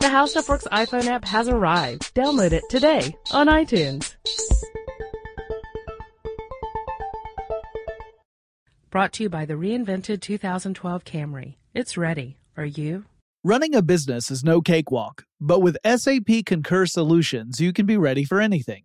The 0.00 0.08
How 0.08 0.24
Stuff 0.24 0.48
Works 0.48 0.66
iPhone 0.72 1.04
app 1.04 1.26
has 1.26 1.46
arrived. 1.46 2.14
Download 2.14 2.52
it 2.52 2.64
today 2.70 3.14
on 3.32 3.48
iTunes. 3.48 4.16
Brought 8.88 9.12
to 9.12 9.24
you 9.24 9.28
by 9.28 9.44
the 9.44 9.54
reinvented 9.54 10.22
2012 10.22 11.04
Camry. 11.04 11.56
It's 11.74 11.98
ready. 11.98 12.38
Are 12.56 12.64
you? 12.64 13.04
Running 13.44 13.74
a 13.74 13.82
business 13.82 14.30
is 14.30 14.42
no 14.42 14.62
cakewalk, 14.62 15.24
but 15.38 15.60
with 15.60 15.76
SAP 15.84 16.46
Concur 16.46 16.86
Solutions, 16.86 17.60
you 17.60 17.74
can 17.74 17.84
be 17.84 17.98
ready 17.98 18.24
for 18.24 18.40
anything. 18.40 18.84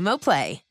Xumo 0.01 0.17
Play. 0.17 0.70